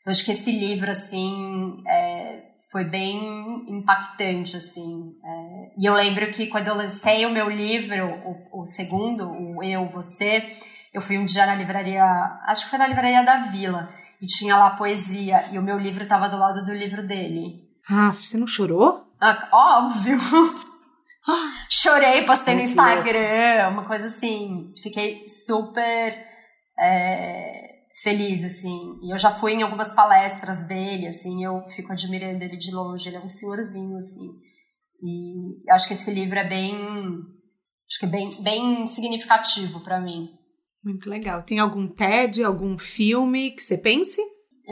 [0.05, 2.41] Eu acho que esse livro, assim, é,
[2.71, 5.13] foi bem impactante, assim.
[5.23, 8.05] É, e eu lembro que quando eu lancei o meu livro,
[8.51, 10.57] o, o segundo, o Eu, Você,
[10.93, 12.03] eu fui um dia na livraria,
[12.47, 13.89] acho que foi na livraria da Vila,
[14.21, 17.70] e tinha lá poesia, e o meu livro estava do lado do livro dele.
[17.89, 19.05] Ah, você não chorou?
[19.19, 20.17] Ah, óbvio.
[21.69, 24.73] Chorei, postei no Instagram, uma coisa assim.
[24.81, 26.17] Fiquei super
[26.79, 27.71] é,
[28.03, 28.99] feliz, assim.
[29.03, 33.07] E eu já fui em algumas palestras dele, assim, eu fico admirando ele de longe.
[33.07, 34.31] Ele é um senhorzinho, assim.
[35.01, 36.75] E acho que esse livro é bem.
[37.87, 40.29] Acho que é bem, bem significativo para mim.
[40.83, 41.43] Muito legal.
[41.43, 44.21] Tem algum TED, algum filme que você pense?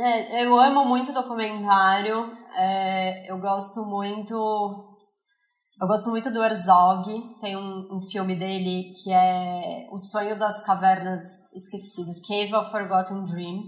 [0.02, 2.32] É, eu amo muito documentário.
[2.56, 4.34] É, eu gosto muito.
[4.34, 7.06] Eu gosto muito do Herzog.
[7.42, 13.26] Tem um, um, filme dele que é O Sonho das Cavernas Esquecidas, Cave of Forgotten
[13.26, 13.68] Dreams.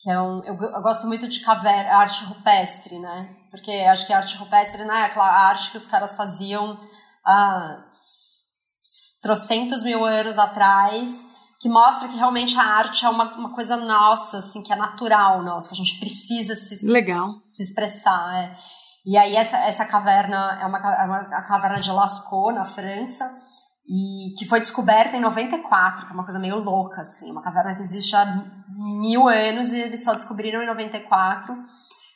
[0.00, 3.34] Que é um, eu, eu gosto muito de caverna, arte rupestre, né?
[3.50, 6.78] Porque acho que a arte rupestre não é aquela arte que os caras faziam
[7.24, 7.88] há
[9.22, 11.26] trocentos mil anos atrás
[11.60, 15.42] que mostra que realmente a arte é uma, uma coisa nossa, assim, que é natural
[15.42, 17.26] nossa, que a gente precisa se, Legal.
[17.28, 18.34] se, se expressar.
[18.34, 18.56] É.
[19.06, 23.24] E aí essa, essa caverna é uma, é uma a caverna de Lascaux, na França,
[23.88, 27.74] e que foi descoberta em 94, que é uma coisa meio louca, assim, uma caverna
[27.74, 31.56] que existe há mil anos e eles só descobriram em 94.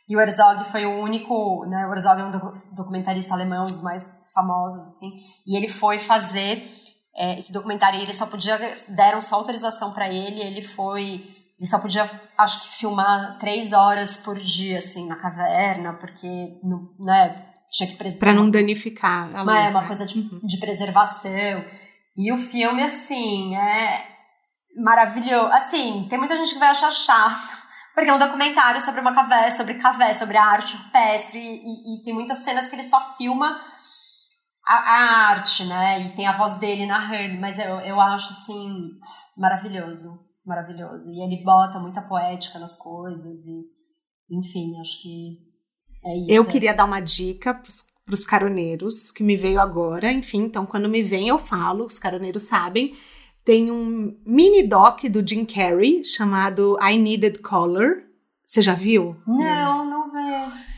[0.09, 2.31] E o Herzog foi o único, né, o Herzog é um
[2.77, 5.09] documentarista alemão, um dos mais famosos, assim,
[5.47, 6.80] e ele foi fazer
[7.21, 8.59] é, esse documentário ele só podia
[8.89, 14.17] deram só autorização para ele ele foi ele só podia acho que filmar três horas
[14.17, 19.43] por dia assim na caverna porque no, né tinha que preservar para não danificar a
[19.43, 19.87] luz, é uma né?
[19.87, 20.41] coisa de, uhum.
[20.43, 21.65] de preservação
[22.17, 24.03] e o filme assim é
[24.83, 27.61] maravilhoso assim tem muita gente que vai achar chato
[27.95, 32.05] porque é um documentário sobre uma caverna sobre caverna sobre a arte rupestre e, e
[32.05, 33.61] tem muitas cenas que ele só filma
[34.71, 36.07] a, a, arte, né?
[36.07, 38.69] E tem a voz dele narrando, mas eu, eu acho assim
[39.37, 40.09] maravilhoso,
[40.47, 41.11] maravilhoso.
[41.11, 43.65] E ele bota muita poética nas coisas e,
[44.31, 45.39] enfim, acho que
[46.05, 46.31] é isso.
[46.31, 50.89] Eu queria dar uma dica para os caroneiros que me veio agora, enfim, então quando
[50.89, 52.95] me vem eu falo, os caroneiros sabem.
[53.45, 58.05] Tem um mini doc do Jim Carrey chamado I Needed Color.
[58.47, 59.17] Você já viu?
[59.27, 60.70] Não, não vejo.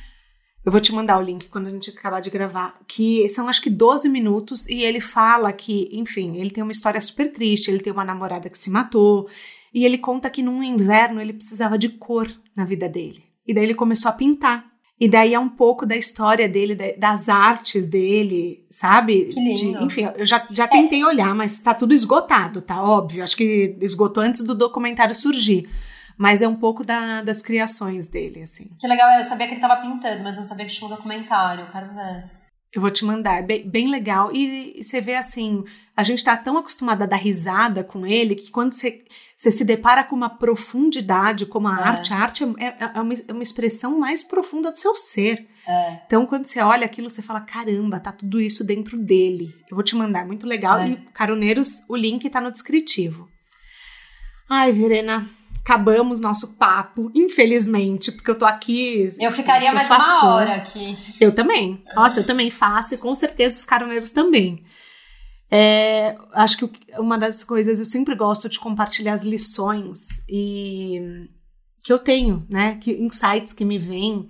[0.65, 3.61] Eu vou te mandar o link quando a gente acabar de gravar, que são acho
[3.61, 7.81] que 12 minutos e ele fala que, enfim, ele tem uma história super triste, ele
[7.81, 9.29] tem uma namorada que se matou
[9.75, 13.25] e ele conta que num inverno ele precisava de cor na vida dele.
[13.47, 14.71] E daí ele começou a pintar.
[15.01, 19.25] E daí é um pouco da história dele, das artes dele, sabe?
[19.25, 19.79] Que lindo.
[19.79, 21.07] De, enfim, eu já, já tentei é.
[21.07, 22.81] olhar, mas tá tudo esgotado, tá?
[22.81, 23.25] Óbvio.
[23.25, 25.69] Acho que esgotou antes do documentário surgir.
[26.17, 28.71] Mas é um pouco da, das criações dele, assim.
[28.79, 31.65] Que legal, eu sabia que ele estava pintando, mas não sabia que tinha um documentário,
[31.65, 32.43] eu quero ver.
[32.73, 34.31] Eu vou te mandar, é bem, bem legal.
[34.33, 35.63] E, e, você vê assim,
[35.95, 39.05] a gente tá tão acostumada a dar risada com ele que quando você,
[39.37, 41.83] você se depara com uma profundidade como a é.
[41.83, 45.47] arte, a arte é, é, é, uma, é uma expressão mais profunda do seu ser.
[45.69, 46.01] É.
[46.07, 49.55] Então, quando você olha aquilo, você fala: caramba, tá tudo isso dentro dele.
[49.71, 50.79] Eu vou te mandar, muito legal.
[50.79, 50.89] É.
[50.89, 53.29] E, Caroneiros, o link tá no descritivo.
[54.49, 55.29] Ai, Verena,
[55.65, 59.09] acabamos nosso papo, infelizmente, porque eu tô aqui.
[59.21, 60.27] Eu ficaria mais uma fã.
[60.27, 60.99] hora aqui.
[61.21, 61.83] Eu também.
[61.95, 64.65] Nossa, eu também faço e com certeza os caroneiros também.
[65.51, 71.29] É, acho que uma das coisas eu sempre gosto de compartilhar as lições e
[71.85, 72.77] que eu tenho, né?
[72.77, 74.29] Que insights que me vêm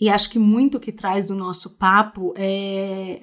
[0.00, 3.22] e acho que muito que traz do nosso papo é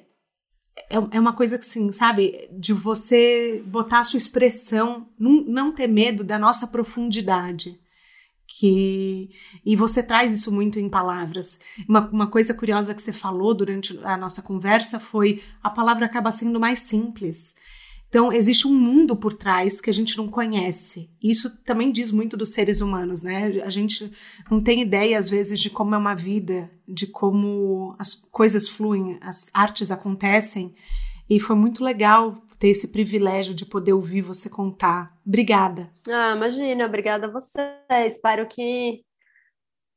[0.88, 5.86] é uma coisa que, assim, sabe, de você botar a sua expressão, não, não ter
[5.86, 7.78] medo da nossa profundidade.
[8.46, 9.30] Que,
[9.64, 11.58] e você traz isso muito em palavras.
[11.88, 16.32] Uma, uma coisa curiosa que você falou durante a nossa conversa foi a palavra acaba
[16.32, 17.54] sendo mais simples.
[18.10, 21.08] Então, existe um mundo por trás que a gente não conhece.
[21.22, 23.62] Isso também diz muito dos seres humanos, né?
[23.64, 24.12] A gente
[24.50, 29.16] não tem ideia, às vezes, de como é uma vida, de como as coisas fluem,
[29.22, 30.74] as artes acontecem.
[31.28, 35.16] E foi muito legal ter esse privilégio de poder ouvir você contar.
[35.24, 35.88] Obrigada.
[36.08, 37.60] Ah, imagina, obrigada a você.
[38.04, 39.04] Espero que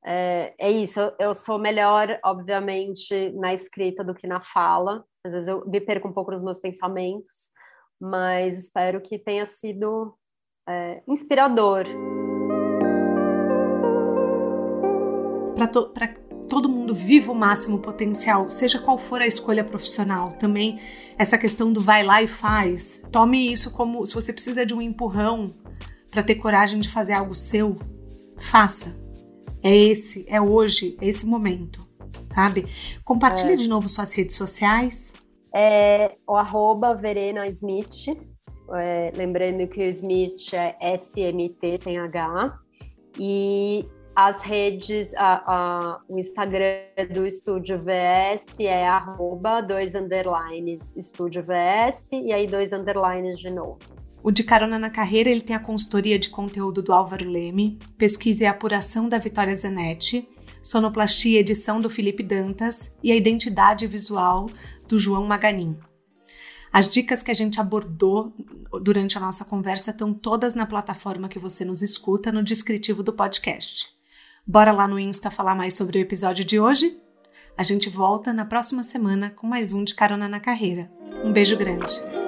[0.05, 5.05] é, é, isso, eu sou melhor, obviamente, na escrita do que na fala.
[5.25, 7.52] Às vezes eu me perco um pouco nos meus pensamentos,
[8.03, 10.13] mas espero que tenha sido
[10.67, 11.85] é, inspirador.
[15.55, 15.93] Para to
[16.49, 20.33] todo mundo viva o máximo potencial, seja qual for a escolha profissional.
[20.33, 20.81] Também
[21.17, 23.01] essa questão do vai lá e faz.
[23.09, 25.55] Tome isso como se você precisa de um empurrão
[26.11, 27.77] para ter coragem de fazer algo seu,
[28.37, 28.93] faça.
[29.63, 31.87] É esse, é hoje, é esse momento,
[32.35, 32.65] sabe?
[33.05, 33.55] Compartilha é.
[33.55, 35.13] de novo suas redes sociais.
[35.53, 38.07] É o arroba Verena Smith.
[38.75, 42.57] É, lembrando que o Smith é SMT sem H.
[43.19, 43.85] E
[44.15, 46.81] as redes, a, a, o Instagram
[47.11, 53.79] do Estúdio VS é arroba dois underlines Estúdio VS e aí dois underlines de novo.
[54.21, 58.43] O De Carona na Carreira ele tem a consultoria de conteúdo do Álvaro Leme, pesquisa
[58.43, 60.29] e apuração da Vitória Zanetti,
[60.61, 64.45] sonoplastia e edição do Felipe Dantas e a identidade visual
[64.93, 65.75] do João Maganin.
[66.71, 68.31] As dicas que a gente abordou
[68.83, 73.11] durante a nossa conversa estão todas na plataforma que você nos escuta no descritivo do
[73.11, 73.87] podcast.
[74.45, 76.99] Bora lá no Insta falar mais sobre o episódio de hoje?
[77.57, 80.91] A gente volta na próxima semana com mais um de Carona na Carreira.
[81.23, 82.22] Um beijo grande!